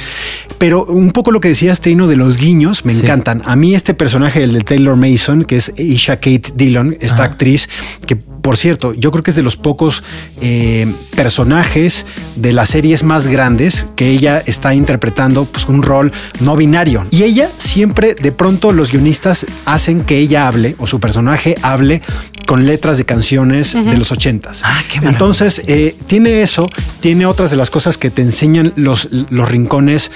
Pero 0.58 0.84
un 0.86 1.12
poco 1.12 1.29
lo 1.29 1.39
que 1.39 1.49
decías, 1.49 1.81
Trino, 1.81 2.08
de 2.08 2.15
los 2.15 2.38
guiños, 2.38 2.84
me 2.84 2.93
encantan. 2.93 3.43
A 3.45 3.55
mí 3.55 3.75
este 3.75 3.93
personaje, 3.93 4.41
el 4.43 4.53
de 4.53 4.62
Taylor 4.62 4.95
Mason, 4.95 5.43
que 5.43 5.58
es 5.58 5.71
Isha 5.77 6.15
Kate 6.15 6.51
Dillon, 6.55 6.97
esta 6.99 7.23
actriz, 7.23 7.69
que 8.08 8.17
por 8.45 8.58
cierto, 8.58 8.93
yo 8.93 9.10
creo 9.10 9.23
que 9.23 9.31
es 9.31 9.36
de 9.36 9.41
los 9.41 9.58
pocos 9.58 10.03
eh, 10.39 10.86
personajes 11.15 12.05
de 12.36 12.53
las 12.53 12.69
series 12.69 13.01
más 13.01 13.25
grandes 13.25 13.88
que 13.95 14.12
ella 14.12 14.38
está 14.38 14.75
interpretando 14.75 15.45
pues, 15.45 15.65
un 15.65 15.81
rol 15.81 16.13
no 16.41 16.55
binario. 16.55 17.08
Y 17.10 17.23
ella 17.23 17.49
siempre, 17.58 18.13
de 18.13 18.31
pronto, 18.31 18.71
los 18.71 18.91
guionistas 18.91 19.47
hacen 19.65 20.01
que 20.01 20.19
ella 20.19 20.47
hable 20.47 20.75
o 20.77 20.86
su 20.86 20.99
personaje 20.99 21.55
hable 21.63 22.03
con 22.45 22.67
letras 22.67 22.99
de 22.99 23.05
canciones 23.05 23.73
de 23.73 23.97
los 23.97 24.12
ochentas. 24.12 24.62
Entonces, 25.01 25.63
eh, 25.65 25.95
tiene 26.05 26.43
eso, 26.43 26.69
tiene 26.99 27.25
otras 27.25 27.49
de 27.49 27.58
las 27.58 27.71
cosas 27.71 27.97
que 27.97 28.12
te 28.12 28.21
enseñan 28.21 28.73
los, 28.75 29.10
los 29.12 29.49
rincones 29.49 30.12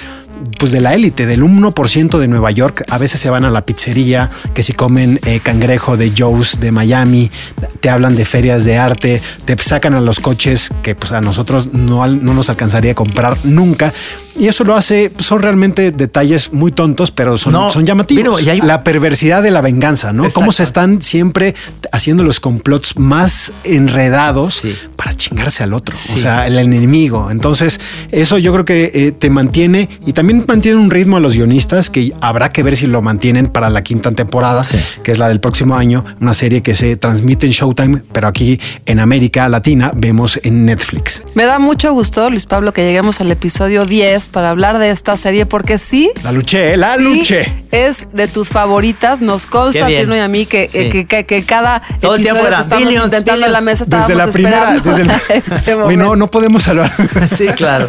pues 0.58 0.72
de 0.72 0.82
la 0.82 0.94
élite, 0.94 1.26
del 1.26 1.44
1% 1.44 2.18
de 2.18 2.28
Nueva 2.28 2.52
York. 2.52 2.84
A 2.90 2.98
veces 2.98 3.22
se 3.22 3.30
van 3.30 3.46
a 3.46 3.50
la 3.50 3.66
pizzería, 3.66 4.30
que 4.54 4.64
si 4.64 4.74
comen 4.74 5.20
eh, 5.26 5.40
cangrejo 5.42 5.98
de 5.98 6.12
Joe's 6.16 6.60
de 6.60 6.72
Miami, 6.72 7.32
te 7.80 7.90
hablan 7.90 8.16
de 8.16 8.26
ferias 8.26 8.66
de 8.66 8.78
arte, 8.78 9.22
te 9.46 9.58
sacan 9.58 9.94
a 9.94 10.02
los 10.02 10.20
coches 10.20 10.72
que 10.82 10.96
pues 10.96 11.12
a 11.12 11.22
nosotros 11.22 11.74
no, 11.74 12.06
no 12.08 12.34
nos 12.34 12.50
alcanzaría 12.50 12.92
a 12.92 12.96
comprar 12.96 13.38
nunca. 13.44 13.94
Y 14.40 14.48
eso 14.48 14.64
lo 14.64 14.76
hace, 14.76 15.12
son 15.20 15.42
realmente 15.42 15.92
detalles 15.92 16.54
muy 16.54 16.72
tontos, 16.72 17.12
pero 17.12 17.38
son, 17.38 17.52
No, 17.52 17.70
son 17.70 17.86
llamativos. 17.86 18.24
pero 18.24 18.40
y 18.40 18.50
hay- 18.50 18.62
La 18.62 18.84
perversidad 18.86 19.44
de 19.44 19.52
la 19.52 19.62
venganza, 19.62 20.14
¿no? 20.14 20.24
Cómo 20.32 20.48
Exacto. 20.48 20.52
se 20.54 20.64
están 20.64 21.02
siempre 21.02 21.56
haciendo 21.92 22.24
los 22.24 22.40
complots 22.40 22.98
más 22.98 23.52
enredados 23.66 24.66
para 24.96 25.14
chingarse 25.16 25.64
al 25.64 25.74
otro, 25.74 25.94
o 25.96 26.18
sea, 26.18 26.48
el 26.48 26.58
enemigo. 26.58 27.30
Entonces, 27.32 27.80
eso 28.12 28.38
yo 28.38 28.54
creo 28.54 28.64
que 28.66 28.92
eh, 28.94 29.12
te 29.12 29.30
mantiene 29.30 29.90
y 30.06 30.14
también 30.14 30.46
mantiene 30.48 30.78
un 30.78 30.90
ritmo 30.90 31.18
a 31.18 31.20
los 31.20 31.36
guionistas 31.36 31.90
que 31.90 32.14
habrá 32.22 32.50
que 32.50 32.64
ver 32.64 32.78
si 32.78 32.88
lo 32.88 33.02
mantienen 33.02 33.48
para 33.48 33.70
la 33.70 33.84
quinta 33.84 34.12
temporada, 34.14 34.64
que 35.04 35.12
es 35.12 35.20
la 35.20 35.28
del 35.28 35.42
próximo 35.42 35.76
año, 35.76 36.06
una 36.22 36.34
serie 36.34 36.62
que 36.62 36.76
se 36.76 36.96
transmite 36.96 37.46
en 37.46 37.52
Showtime, 37.52 38.04
pero 38.14 38.28
aquí 38.30 38.60
en 38.86 39.00
América 39.00 39.50
Latina 39.50 39.92
vemos 39.96 40.40
en 40.44 40.64
Netflix. 40.66 41.24
Me 41.36 41.44
da 41.44 41.60
mucho 41.60 41.92
gusto, 41.94 42.30
Luis 42.30 42.46
Pablo, 42.46 42.72
que 42.72 42.84
lleguemos 42.84 43.20
al 43.20 43.32
episodio 43.32 43.86
10 43.86 44.29
para 44.30 44.50
hablar 44.52 44.78
de 44.80 44.90
esta 44.90 45.18
serie, 45.18 45.46
porque 45.46 45.78
sí. 45.78 46.12
La 46.24 46.32
luché, 46.32 46.78
la 46.78 46.96
sí 46.98 47.04
luché. 47.04 47.54
Es 47.72 48.08
de 48.14 48.28
tus 48.28 48.50
favoritas. 48.50 49.22
Nos 49.22 49.46
consta. 49.46 49.88
Tino 49.88 50.16
y 50.16 50.20
a 50.20 50.28
mí, 50.28 50.46
que, 50.46 50.70
Sí. 50.70 50.78
eh, 50.80 50.90
que, 50.90 51.06
que- 51.06 51.26
que 51.26 51.44
cada 51.44 51.82
Todo 52.00 52.16
el 52.16 52.22
tiempo 52.24 52.42
que 52.44 52.50
estamos 52.50 52.86
billions, 52.86 53.06
intentando 53.06 53.46
en 53.46 53.52
la 53.52 53.62
mesa 53.62 53.86
Desde 53.86 53.98
estábamos 53.98 54.26
la 54.28 54.32
primera, 54.32 54.76
esperando 54.76 54.90
desde 54.90 55.34
el- 55.34 55.44
este 55.58 55.74
Hoy 55.76 55.98
no, 55.98 56.16
no 56.16 56.30
podemos 56.32 56.68
hablar. 56.68 56.92
Sí, 57.30 57.48
claro. 57.50 57.88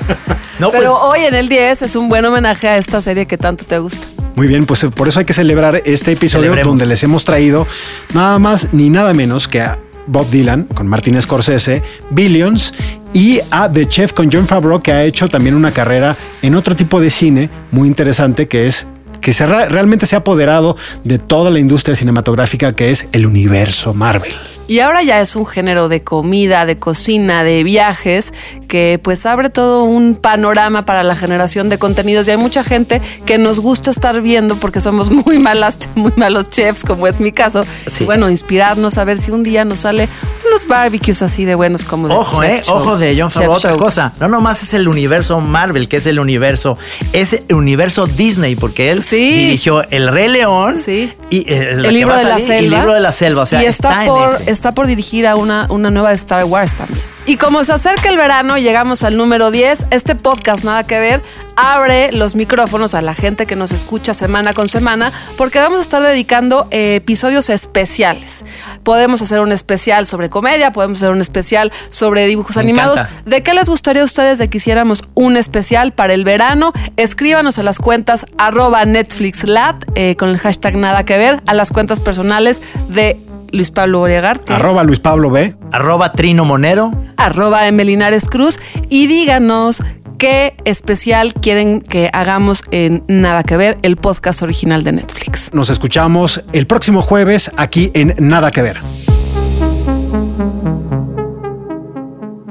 No, 0.58 0.70
Pero 0.70 0.98
pues, 1.00 1.20
hoy 1.20 1.26
en 1.26 1.34
el 1.34 1.48
10 1.48 1.82
es 1.82 1.96
un 1.96 2.08
buen 2.08 2.24
homenaje 2.24 2.68
a 2.68 2.76
esta 2.76 3.00
serie 3.00 3.26
que 3.26 3.38
tanto 3.38 3.64
te 3.64 3.78
gusta. 3.78 4.06
Muy 4.36 4.46
bien, 4.46 4.66
pues 4.66 4.82
eh, 4.84 4.90
por 4.90 5.08
eso 5.08 5.18
hay 5.18 5.24
que 5.24 5.32
celebrar 5.32 5.82
este 5.84 6.12
episodio 6.12 6.44
Celebremos. 6.44 6.72
donde 6.72 6.86
les 6.86 7.02
hemos 7.02 7.24
traído 7.24 7.66
nada 8.14 8.38
más 8.38 8.68
ni 8.72 8.90
nada 8.90 9.12
menos 9.14 9.48
que 9.48 9.60
a 9.60 9.78
Bob 10.10 10.28
Dylan 10.30 10.64
con 10.74 10.86
Martin 10.86 11.20
Scorsese, 11.20 11.82
Billions 12.10 12.74
y 13.12 13.40
a 13.50 13.70
The 13.70 13.86
Chef 13.86 14.12
con 14.12 14.30
John 14.30 14.46
Favreau 14.46 14.80
que 14.80 14.92
ha 14.92 15.04
hecho 15.04 15.28
también 15.28 15.54
una 15.54 15.70
carrera 15.70 16.16
en 16.42 16.54
otro 16.54 16.76
tipo 16.76 17.00
de 17.00 17.10
cine 17.10 17.50
muy 17.70 17.88
interesante 17.88 18.48
que 18.48 18.66
es 18.66 18.86
que 19.20 19.32
se 19.32 19.46
realmente 19.46 20.06
se 20.06 20.16
ha 20.16 20.20
apoderado 20.20 20.76
de 21.04 21.18
toda 21.18 21.50
la 21.50 21.58
industria 21.58 21.94
cinematográfica 21.94 22.74
que 22.74 22.90
es 22.90 23.08
el 23.12 23.26
universo 23.26 23.94
Marvel. 23.94 24.32
Y 24.70 24.78
ahora 24.78 25.02
ya 25.02 25.20
es 25.20 25.34
un 25.34 25.46
género 25.46 25.88
de 25.88 26.02
comida, 26.02 26.64
de 26.64 26.78
cocina, 26.78 27.42
de 27.42 27.64
viajes, 27.64 28.32
que 28.68 29.00
pues 29.02 29.26
abre 29.26 29.50
todo 29.50 29.82
un 29.82 30.14
panorama 30.14 30.84
para 30.84 31.02
la 31.02 31.16
generación 31.16 31.68
de 31.68 31.76
contenidos. 31.76 32.28
Y 32.28 32.30
hay 32.30 32.36
mucha 32.36 32.62
gente 32.62 33.02
que 33.26 33.36
nos 33.36 33.58
gusta 33.58 33.90
estar 33.90 34.20
viendo 34.20 34.54
porque 34.54 34.80
somos 34.80 35.10
muy 35.26 35.40
malas, 35.40 35.76
muy 35.96 36.12
malos 36.14 36.50
chefs, 36.50 36.84
como 36.84 37.08
es 37.08 37.18
mi 37.18 37.32
caso. 37.32 37.64
Sí. 37.88 38.04
Y 38.04 38.06
bueno, 38.06 38.30
inspirarnos 38.30 38.96
a 38.96 39.02
ver 39.02 39.20
si 39.20 39.32
un 39.32 39.42
día 39.42 39.64
nos 39.64 39.80
sale 39.80 40.08
unos 40.48 40.68
barbecues 40.68 41.20
así 41.22 41.44
de 41.44 41.56
buenos 41.56 41.84
como 41.84 42.06
de 42.06 42.14
Ojo, 42.14 42.40
Chef 42.40 42.52
eh, 42.52 42.62
Show. 42.62 42.76
ojo 42.76 42.96
de 42.96 43.16
John 43.20 43.32
Favreau, 43.32 43.54
otra 43.54 43.70
Show. 43.72 43.80
cosa. 43.80 44.12
No 44.20 44.28
nomás 44.28 44.62
es 44.62 44.72
el 44.74 44.86
universo 44.86 45.40
Marvel, 45.40 45.88
que 45.88 45.96
es 45.96 46.06
el 46.06 46.20
universo, 46.20 46.78
es 47.12 47.32
el 47.48 47.56
universo 47.56 48.06
Disney, 48.06 48.54
porque 48.54 48.92
él 48.92 49.02
dirigió 49.10 49.82
El 49.90 50.06
Rey 50.06 50.28
León 50.28 50.78
Sí. 50.78 51.12
y 51.28 51.38
eh, 51.52 51.72
El 51.72 51.92
libro 51.92 52.16
de 52.16 52.22
la 52.22 52.38
selva. 52.38 52.54
el 52.54 52.70
libro 52.70 52.94
de 52.94 53.00
la 53.00 53.10
selva, 53.10 53.42
o 53.42 53.46
sea, 53.46 53.60
y 53.64 53.66
está, 53.66 54.04
está, 54.04 54.06
por, 54.06 54.30
en 54.30 54.42
ese. 54.42 54.59
Está 54.60 54.72
por 54.72 54.86
dirigir 54.86 55.26
a 55.26 55.36
una, 55.36 55.66
una 55.70 55.90
nueva 55.90 56.12
Star 56.12 56.44
Wars 56.44 56.72
también. 56.74 57.00
Y 57.26 57.36
como 57.36 57.64
se 57.64 57.72
acerca 57.72 58.08
el 58.08 58.16
verano, 58.16 58.58
llegamos 58.58 59.04
al 59.04 59.16
número 59.16 59.50
10. 59.50 59.86
Este 59.90 60.16
podcast, 60.16 60.64
nada 60.64 60.84
que 60.84 60.98
ver, 60.98 61.22
abre 61.54 62.12
los 62.12 62.34
micrófonos 62.34 62.94
a 62.94 63.02
la 63.02 63.14
gente 63.14 63.46
que 63.46 63.56
nos 63.56 63.72
escucha 63.72 64.14
semana 64.14 64.52
con 64.52 64.68
semana, 64.68 65.12
porque 65.36 65.60
vamos 65.60 65.78
a 65.78 65.82
estar 65.82 66.02
dedicando 66.02 66.66
eh, 66.70 66.96
episodios 66.96 67.48
especiales. 67.48 68.44
Podemos 68.82 69.22
hacer 69.22 69.40
un 69.40 69.52
especial 69.52 70.06
sobre 70.06 70.28
comedia, 70.28 70.72
podemos 70.72 70.98
hacer 70.98 71.10
un 71.10 71.20
especial 71.20 71.72
sobre 71.90 72.26
dibujos 72.26 72.56
Me 72.56 72.62
animados. 72.62 72.98
encanta. 73.00 73.22
¿De 73.26 73.42
qué 73.42 73.54
les 73.54 73.68
gustaría 73.68 74.02
a 74.02 74.06
ustedes 74.06 74.38
de 74.38 74.48
que 74.48 74.58
hiciéramos 74.58 75.04
un 75.14 75.36
especial 75.36 75.92
para 75.92 76.14
el 76.14 76.24
verano? 76.24 76.72
Escríbanos 76.96 77.58
a 77.58 77.62
las 77.62 77.78
cuentas 77.78 78.26
arroba 78.38 78.84
NetflixLat 78.84 79.84
eh, 79.94 80.16
con 80.16 80.30
el 80.30 80.38
hashtag 80.38 80.76
nada 80.76 81.04
que 81.04 81.16
ver, 81.16 81.40
a 81.46 81.54
las 81.54 81.70
cuentas 81.70 82.00
personales 82.00 82.60
de 82.88 83.20
Luis 83.52 83.70
Pablo 83.70 84.06
es 84.06 84.22
Arroba 84.48 84.84
Luis 84.84 85.00
Pablo 85.00 85.30
B. 85.30 85.56
Arroba 85.72 86.12
Trino 86.12 86.44
Monero. 86.44 86.92
arroba 87.16 87.66
Emelinares 87.66 88.26
Cruz 88.28 88.58
y 88.88 89.06
díganos 89.06 89.82
qué 90.18 90.56
especial 90.64 91.34
quieren 91.34 91.80
que 91.80 92.10
hagamos 92.12 92.62
en 92.70 93.04
Nada 93.08 93.42
que 93.42 93.56
ver, 93.56 93.78
el 93.82 93.96
podcast 93.96 94.42
original 94.42 94.84
de 94.84 94.92
Netflix. 94.92 95.52
Nos 95.52 95.70
escuchamos 95.70 96.44
el 96.52 96.66
próximo 96.66 97.02
jueves 97.02 97.50
aquí 97.56 97.90
en 97.94 98.14
Nada 98.18 98.50
que 98.50 98.62
ver. 98.62 98.78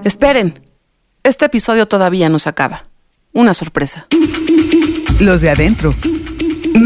Esperen, 0.03 0.59
este 1.23 1.45
episodio 1.45 1.87
todavía 1.87 2.29
no 2.29 2.39
se 2.39 2.49
acaba. 2.49 2.83
Una 3.33 3.53
sorpresa. 3.53 4.07
Los 5.19 5.41
de 5.41 5.49
adentro. 5.49 5.93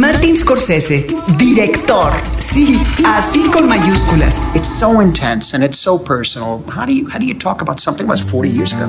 Martin 0.04 0.36
Scorsese, 0.36 1.08
director. 1.38 2.12
Sí, 2.38 2.78
así 3.06 3.50
con 3.50 3.70
mayúsculas. 3.70 4.42
It's 4.54 4.68
so 4.68 5.00
intense 5.00 5.54
and 5.54 5.64
it's 5.64 5.80
so 5.80 5.98
personal. 5.98 6.62
How 6.68 6.86
do 6.86 6.94
you 6.94 7.08
how 7.08 7.18
do 7.20 7.26
you 7.26 7.34
talk 7.34 7.62
about 7.62 7.80
something 7.80 8.06
that 8.06 8.12
was 8.12 8.20
40 8.20 8.50
years 8.50 8.74
ago? 8.74 8.88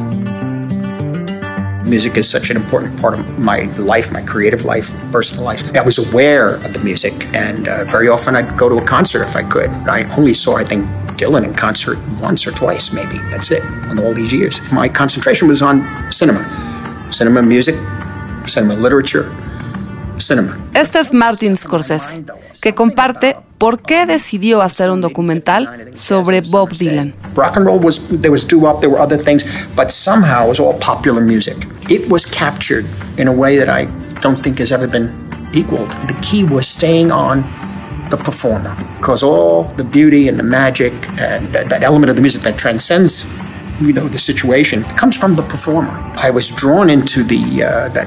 Music 1.84 2.16
is 2.16 2.28
such 2.28 2.50
an 2.50 2.56
important 2.56 3.00
part 3.00 3.14
of 3.14 3.38
my 3.38 3.66
life, 3.78 4.10
my 4.10 4.22
creative 4.22 4.64
life, 4.64 4.90
personal 5.12 5.44
life. 5.44 5.62
I 5.76 5.82
was 5.82 5.98
aware 5.98 6.56
of 6.56 6.72
the 6.72 6.80
music, 6.80 7.14
and 7.32 7.68
uh, 7.68 7.84
very 7.84 8.08
often 8.08 8.34
I'd 8.34 8.58
go 8.58 8.68
to 8.68 8.78
a 8.78 8.84
concert 8.84 9.22
if 9.22 9.36
I 9.36 9.44
could. 9.44 9.70
I 9.86 10.12
only 10.16 10.34
saw, 10.34 10.56
I 10.56 10.64
think, 10.64 10.84
Dylan 11.16 11.44
in 11.44 11.54
concert 11.54 11.96
once 12.20 12.44
or 12.44 12.50
twice, 12.50 12.92
maybe. 12.92 13.18
That's 13.30 13.52
it, 13.52 13.62
in 13.92 14.00
all 14.00 14.14
these 14.14 14.32
years. 14.32 14.60
My 14.72 14.88
concentration 14.88 15.46
was 15.46 15.62
on 15.62 15.84
cinema, 16.10 16.42
cinema 17.12 17.40
music, 17.40 17.76
cinema 18.48 18.74
literature, 18.74 19.32
cinema. 20.18 20.56
Este 20.74 21.00
es 21.00 21.12
Martin 21.12 21.56
Scorsese, 21.56 22.24
que 22.60 22.74
comparte 22.74 23.36
por 23.58 23.80
qué 23.80 24.06
decidió 24.06 24.62
hacer 24.62 24.90
un 24.90 25.00
documental 25.00 25.90
sobre 25.94 26.40
Bob 26.40 26.70
Dylan. 26.70 27.14
Rock 27.34 27.56
and 27.56 27.66
roll 27.66 27.78
was 27.78 28.00
there 28.08 28.30
was 28.30 28.46
doo 28.46 28.58
wop, 28.58 28.80
there 28.80 28.90
were 28.90 29.00
other 29.00 29.18
things, 29.18 29.44
but 29.76 29.90
somehow 29.90 30.44
it 30.44 30.48
was 30.48 30.60
all 30.60 30.78
popular 30.78 31.22
music. 31.22 31.56
It 31.88 32.08
was 32.10 32.26
captured 32.26 32.84
in 33.16 33.28
a 33.28 33.32
way 33.32 33.56
that 33.56 33.68
I 33.68 33.86
don't 34.20 34.38
think 34.38 34.58
has 34.58 34.72
ever 34.72 34.86
been 34.86 35.10
equaled. 35.52 35.90
The 36.08 36.16
key 36.22 36.44
was 36.44 36.66
staying 36.66 37.12
on 37.12 37.44
the 38.10 38.16
performer, 38.16 38.76
because 38.98 39.22
all 39.22 39.64
the 39.76 39.84
beauty 39.84 40.28
and 40.28 40.38
the 40.38 40.44
magic 40.44 40.92
and 41.20 41.52
that, 41.52 41.68
that 41.70 41.82
element 41.82 42.10
of 42.10 42.16
the 42.16 42.22
music 42.22 42.42
that 42.42 42.58
transcends, 42.58 43.24
you 43.80 43.92
know, 43.92 44.08
the 44.08 44.18
situation 44.18 44.84
comes 44.96 45.16
from 45.16 45.34
the 45.34 45.42
performer. 45.42 45.90
I 46.16 46.30
was 46.30 46.50
drawn 46.50 46.90
into 46.90 47.24
the 47.24 47.64
uh, 47.64 47.88
that 47.90 48.06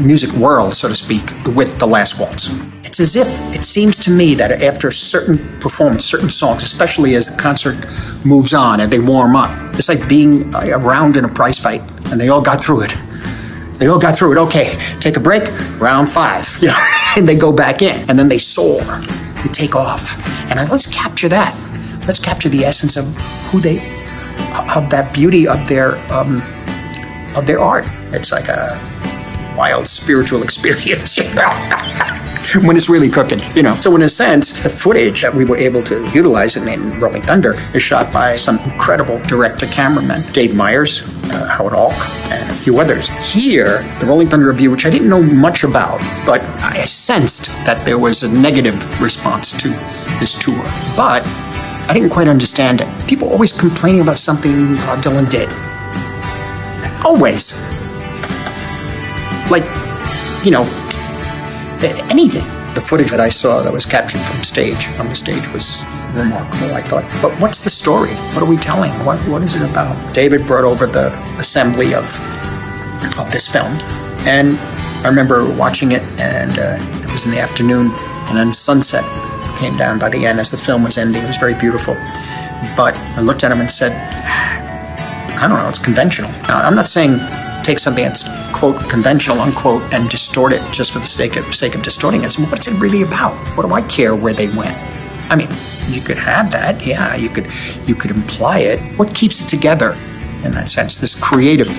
music 0.00 0.30
world, 0.32 0.74
so 0.74 0.88
to 0.88 0.94
speak, 0.94 1.22
with 1.48 1.78
the 1.78 1.86
last 1.86 2.18
waltz. 2.18 2.48
It's 2.84 3.00
as 3.00 3.16
if 3.16 3.28
it 3.54 3.64
seems 3.64 3.98
to 4.00 4.10
me 4.10 4.34
that 4.34 4.62
after 4.62 4.90
certain 4.90 5.38
performance, 5.60 6.04
certain 6.04 6.28
songs, 6.28 6.62
especially 6.62 7.14
as 7.14 7.28
the 7.28 7.36
concert 7.36 7.76
moves 8.24 8.52
on 8.52 8.80
and 8.80 8.92
they 8.92 8.98
warm 8.98 9.34
up, 9.34 9.74
it's 9.74 9.88
like 9.88 10.06
being 10.08 10.54
around 10.54 11.16
in 11.16 11.24
a 11.24 11.28
prize 11.28 11.58
fight, 11.58 11.80
and 12.10 12.20
they 12.20 12.28
all 12.28 12.42
got 12.42 12.60
through 12.60 12.82
it. 12.82 12.94
They 13.78 13.86
all 13.86 13.98
got 13.98 14.16
through 14.16 14.32
it. 14.32 14.38
Okay, 14.38 14.78
take 15.00 15.16
a 15.16 15.20
break. 15.20 15.48
Round 15.80 16.08
five, 16.08 16.56
you 16.60 16.68
know, 16.68 16.78
and 17.16 17.28
they 17.28 17.34
go 17.34 17.50
back 17.52 17.82
in, 17.82 18.08
and 18.10 18.18
then 18.18 18.28
they 18.28 18.38
soar. 18.38 18.82
They 19.42 19.48
take 19.52 19.74
off, 19.74 20.16
and 20.50 20.60
I, 20.60 20.66
let's 20.70 20.86
capture 20.86 21.28
that. 21.30 21.56
Let's 22.06 22.18
capture 22.18 22.48
the 22.48 22.64
essence 22.64 22.96
of 22.96 23.06
who 23.50 23.60
they, 23.60 23.78
of 24.76 24.90
that 24.90 25.12
beauty 25.14 25.48
of 25.48 25.66
their, 25.66 25.96
um, 26.12 26.42
of 27.36 27.46
their 27.46 27.60
art. 27.60 27.86
It's 28.12 28.32
like 28.32 28.48
a 28.48 28.78
wild 29.62 29.86
spiritual 29.86 30.42
experience 30.42 31.16
when 32.66 32.76
it's 32.76 32.88
really 32.88 33.08
cooking, 33.08 33.40
you 33.54 33.62
know. 33.62 33.76
So 33.76 33.94
in 33.94 34.02
a 34.02 34.08
sense, 34.08 34.50
the 34.64 34.68
footage 34.68 35.22
that 35.22 35.32
we 35.32 35.44
were 35.44 35.56
able 35.56 35.84
to 35.84 36.04
utilize 36.10 36.56
in, 36.56 36.66
in 36.66 36.98
Rolling 36.98 37.22
Thunder 37.22 37.54
is 37.72 37.80
shot 37.80 38.12
by 38.12 38.34
some 38.34 38.58
incredible 38.70 39.20
director 39.20 39.66
cameramen, 39.66 40.20
Dave 40.32 40.52
Myers, 40.52 41.02
uh, 41.02 41.46
Howard 41.46 41.74
Hawk, 41.74 41.94
and 42.32 42.50
a 42.50 42.54
few 42.54 42.80
others. 42.80 43.06
Here, 43.32 43.84
the 44.00 44.06
Rolling 44.06 44.26
Thunder 44.26 44.48
review, 44.48 44.72
which 44.72 44.84
I 44.84 44.90
didn't 44.90 45.08
know 45.08 45.22
much 45.22 45.62
about, 45.62 46.00
but 46.26 46.40
I 46.60 46.82
sensed 46.82 47.46
that 47.64 47.84
there 47.86 48.00
was 48.00 48.24
a 48.24 48.28
negative 48.28 48.76
response 49.00 49.52
to 49.62 49.68
this 50.18 50.34
tour. 50.34 50.64
But 50.96 51.22
I 51.88 51.92
didn't 51.94 52.10
quite 52.10 52.26
understand 52.26 52.80
it. 52.80 52.88
People 53.06 53.28
always 53.28 53.52
complaining 53.52 54.00
about 54.00 54.18
something 54.18 54.74
Bob 54.86 55.04
Dylan 55.04 55.30
did. 55.30 55.48
Always 57.06 57.52
like, 59.52 59.64
you 60.44 60.50
know, 60.50 60.64
anything. 62.10 62.44
The 62.74 62.80
footage 62.80 63.10
that 63.10 63.20
I 63.20 63.28
saw 63.28 63.62
that 63.62 63.72
was 63.72 63.84
captured 63.84 64.22
from 64.22 64.42
stage 64.42 64.88
on 64.98 65.08
the 65.08 65.14
stage 65.14 65.46
was 65.52 65.84
remarkable. 66.14 66.74
I 66.74 66.80
thought, 66.80 67.04
but 67.20 67.38
what's 67.38 67.60
the 67.60 67.68
story? 67.68 68.14
What 68.32 68.42
are 68.42 68.46
we 68.46 68.56
telling? 68.56 68.90
What 69.04 69.20
what 69.28 69.42
is 69.42 69.54
it 69.54 69.62
about? 69.70 70.14
David 70.14 70.46
brought 70.46 70.64
over 70.64 70.86
the 70.86 71.12
assembly 71.38 71.94
of 71.94 72.04
of 73.18 73.30
this 73.30 73.46
film, 73.46 73.72
and 74.24 74.58
I 75.04 75.08
remember 75.08 75.44
watching 75.54 75.92
it, 75.92 76.02
and 76.18 76.58
uh, 76.58 77.02
it 77.04 77.12
was 77.12 77.26
in 77.26 77.30
the 77.30 77.40
afternoon, 77.40 77.90
and 78.28 78.38
then 78.38 78.54
sunset 78.54 79.04
came 79.58 79.76
down 79.76 79.98
by 79.98 80.08
the 80.08 80.24
end 80.24 80.40
as 80.40 80.50
the 80.50 80.56
film 80.56 80.82
was 80.82 80.96
ending. 80.96 81.22
It 81.22 81.26
was 81.26 81.36
very 81.36 81.54
beautiful, 81.54 81.94
but 82.74 82.96
I 83.16 83.20
looked 83.20 83.44
at 83.44 83.52
him 83.52 83.60
and 83.60 83.70
said, 83.70 83.92
I 85.36 85.46
don't 85.46 85.58
know, 85.58 85.68
it's 85.68 85.78
conventional. 85.78 86.30
Now, 86.48 86.62
I'm 86.62 86.74
not 86.74 86.88
saying 86.88 87.20
take 87.62 87.78
something 87.78 88.04
that's 88.04 88.24
quote 88.62 88.88
conventional 88.88 89.40
unquote 89.40 89.82
and 89.92 90.08
distort 90.08 90.52
it 90.52 90.62
just 90.72 90.92
for 90.92 91.00
the 91.00 91.04
sake 91.04 91.34
of 91.34 91.52
sake 91.52 91.74
of 91.74 91.82
distorting 91.82 92.22
it. 92.22 92.30
So 92.30 92.44
what's 92.44 92.68
it 92.68 92.78
really 92.80 93.02
about? 93.02 93.34
What 93.56 93.66
do 93.66 93.74
I 93.74 93.82
care 93.82 94.14
where 94.14 94.32
they 94.32 94.46
went? 94.46 94.76
I 95.32 95.34
mean, 95.34 95.48
you 95.88 96.00
could 96.00 96.16
have 96.16 96.52
that, 96.52 96.86
yeah. 96.86 97.16
You 97.16 97.28
could 97.28 97.48
you 97.88 97.96
could 97.96 98.12
imply 98.12 98.60
it. 98.60 98.78
What 98.96 99.12
keeps 99.16 99.40
it 99.40 99.48
together 99.48 99.94
in 100.44 100.52
that 100.52 100.68
sense? 100.68 100.98
This 100.98 101.16
creative 101.16 101.76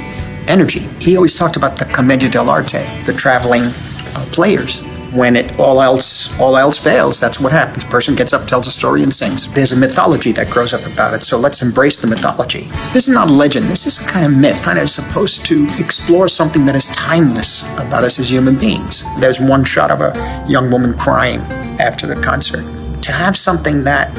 energy. 0.50 0.82
He 1.00 1.16
always 1.16 1.36
talked 1.36 1.56
about 1.56 1.78
the 1.78 1.86
commedia 1.86 2.28
dell'arte, 2.28 2.84
the 3.06 3.14
traveling 3.14 3.64
uh, 3.64 4.26
players. 4.34 4.84
When 5.14 5.36
it 5.36 5.60
all 5.60 5.82
else 5.82 6.28
all 6.40 6.58
else 6.58 6.78
fails, 6.78 7.20
that's 7.20 7.40
what 7.40 7.52
happens. 7.52 7.84
person 7.84 8.16
gets 8.16 8.34
up, 8.34 8.48
tells 8.48 8.66
a 8.66 8.72
story, 8.72 9.04
and 9.04 9.14
sings. 9.14 9.48
There's 9.54 9.72
a 9.72 9.76
mythology 9.76 10.32
that 10.32 10.50
grows 10.50 10.74
up 10.74 10.86
about 10.92 11.14
it, 11.14 11.22
so 11.22 11.38
let's 11.38 11.62
embrace 11.62 12.00
the 12.00 12.08
mythology. 12.08 12.70
This 12.94 13.08
is 13.08 13.14
not 13.14 13.30
a 13.30 13.32
legend. 13.32 13.68
This 13.68 13.86
is 13.86 14.00
a 14.00 14.06
kind 14.06 14.26
of 14.26 14.32
myth, 14.32 14.60
kind 14.64 14.80
of 14.80 14.90
supposed 14.90 15.46
to 15.46 15.68
explore 15.78 16.28
something 16.28 16.66
that 16.66 16.76
is 16.76 16.88
timeless 16.90 17.62
about 17.78 18.04
us 18.04 18.18
as 18.20 18.32
human 18.32 18.58
beings. 18.58 19.04
There's 19.20 19.40
one 19.40 19.64
shot 19.64 19.92
of 19.92 20.02
a 20.02 20.46
young 20.48 20.72
woman 20.72 20.98
crying 20.98 21.42
after 21.80 22.08
the 22.08 22.20
concert. 22.22 22.64
To 23.04 23.12
have 23.12 23.38
something 23.38 23.84
that 23.84 24.14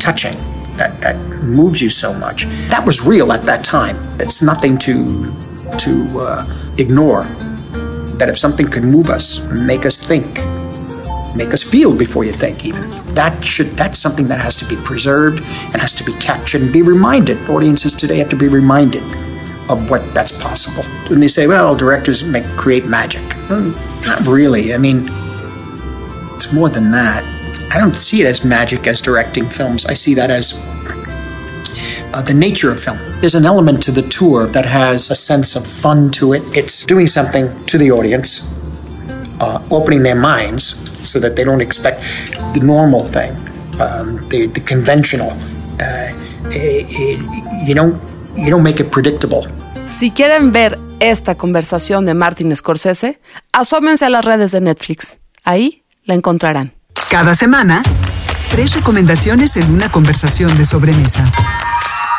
touching, 0.00 0.34
that, 0.76 1.00
that 1.00 1.16
moves 1.42 1.80
you 1.80 1.88
so 1.88 2.12
much, 2.12 2.44
that 2.68 2.84
was 2.84 3.00
real 3.00 3.32
at 3.32 3.44
that 3.46 3.64
time. 3.64 3.96
It's 4.20 4.42
nothing 4.42 4.76
to 4.78 5.34
to 5.78 6.20
uh, 6.20 6.72
ignore 6.78 7.24
that 8.18 8.28
if 8.28 8.38
something 8.38 8.68
could 8.68 8.84
move 8.84 9.10
us, 9.10 9.40
make 9.40 9.86
us 9.86 10.00
think, 10.00 10.26
make 11.34 11.52
us 11.52 11.62
feel 11.62 11.94
before 11.96 12.24
you 12.24 12.32
think 12.32 12.64
even, 12.64 12.90
that 13.14 13.44
should 13.44 13.70
that's 13.72 13.98
something 13.98 14.28
that 14.28 14.40
has 14.40 14.56
to 14.56 14.64
be 14.64 14.76
preserved 14.76 15.38
and 15.38 15.76
has 15.76 15.94
to 15.94 16.04
be 16.04 16.12
captured 16.14 16.62
and 16.62 16.72
be 16.72 16.82
reminded. 16.82 17.38
Audiences 17.48 17.94
today 17.94 18.16
have 18.16 18.28
to 18.30 18.36
be 18.36 18.48
reminded 18.48 19.02
of 19.70 19.90
what 19.90 20.02
that's 20.14 20.32
possible. 20.32 20.82
When 21.08 21.20
they 21.20 21.28
say, 21.28 21.46
well, 21.46 21.74
directors 21.74 22.22
make 22.22 22.44
create 22.56 22.86
magic. 22.86 23.22
Well, 23.48 23.74
not 24.06 24.20
really. 24.26 24.74
I 24.74 24.78
mean, 24.78 25.08
it's 26.34 26.52
more 26.52 26.68
than 26.68 26.90
that. 26.90 27.24
I 27.72 27.78
don't 27.78 27.96
see 27.96 28.22
it 28.22 28.26
as 28.26 28.44
magic 28.44 28.86
as 28.86 29.00
directing 29.00 29.48
films. 29.48 29.86
I 29.86 29.94
see 29.94 30.14
that 30.14 30.30
as 30.30 30.54
uh, 32.14 32.22
the 32.22 32.34
nature 32.34 32.70
of 32.70 32.80
film. 32.82 32.98
There's 33.20 33.34
an 33.34 33.44
element 33.44 33.82
to 33.84 33.92
the 33.92 34.02
tour 34.02 34.46
that 34.46 34.64
has 34.64 35.10
a 35.10 35.14
sense 35.14 35.56
of 35.56 35.66
fun 35.66 36.10
to 36.12 36.32
it. 36.32 36.42
It's 36.56 36.86
doing 36.86 37.06
something 37.08 37.48
to 37.66 37.76
the 37.76 37.90
audience, 37.90 38.44
uh, 39.40 39.60
opening 39.70 40.02
their 40.02 40.14
minds 40.14 40.76
so 41.02 41.18
that 41.20 41.34
they 41.36 41.44
don't 41.44 41.60
expect 41.60 42.02
the 42.54 42.60
normal 42.62 43.04
thing, 43.04 43.32
um, 43.80 44.26
the, 44.28 44.46
the 44.46 44.60
conventional. 44.60 45.32
Uh, 45.80 46.12
eh, 46.52 46.86
eh, 46.88 47.18
you 47.66 47.74
don't 47.74 48.00
you 48.36 48.50
don't 48.50 48.62
make 48.62 48.80
it 48.80 48.90
predictable. 48.90 49.46
Si 49.88 50.10
quieren 50.10 50.52
ver 50.52 50.78
esta 51.00 51.34
conversación 51.34 52.06
de 52.06 52.14
Martin 52.14 52.54
Scorsese, 52.54 53.20
asómense 53.52 54.04
a 54.04 54.10
las 54.10 54.24
redes 54.24 54.52
de 54.52 54.60
Netflix. 54.60 55.18
Ahí 55.42 55.82
la 56.04 56.14
encontrarán. 56.14 56.72
Cada 57.10 57.34
semana, 57.34 57.82
tres 58.50 58.74
recomendaciones 58.74 59.56
en 59.56 59.70
una 59.70 59.90
conversación 59.90 60.56
de 60.56 60.64
sobremesa. 60.64 61.30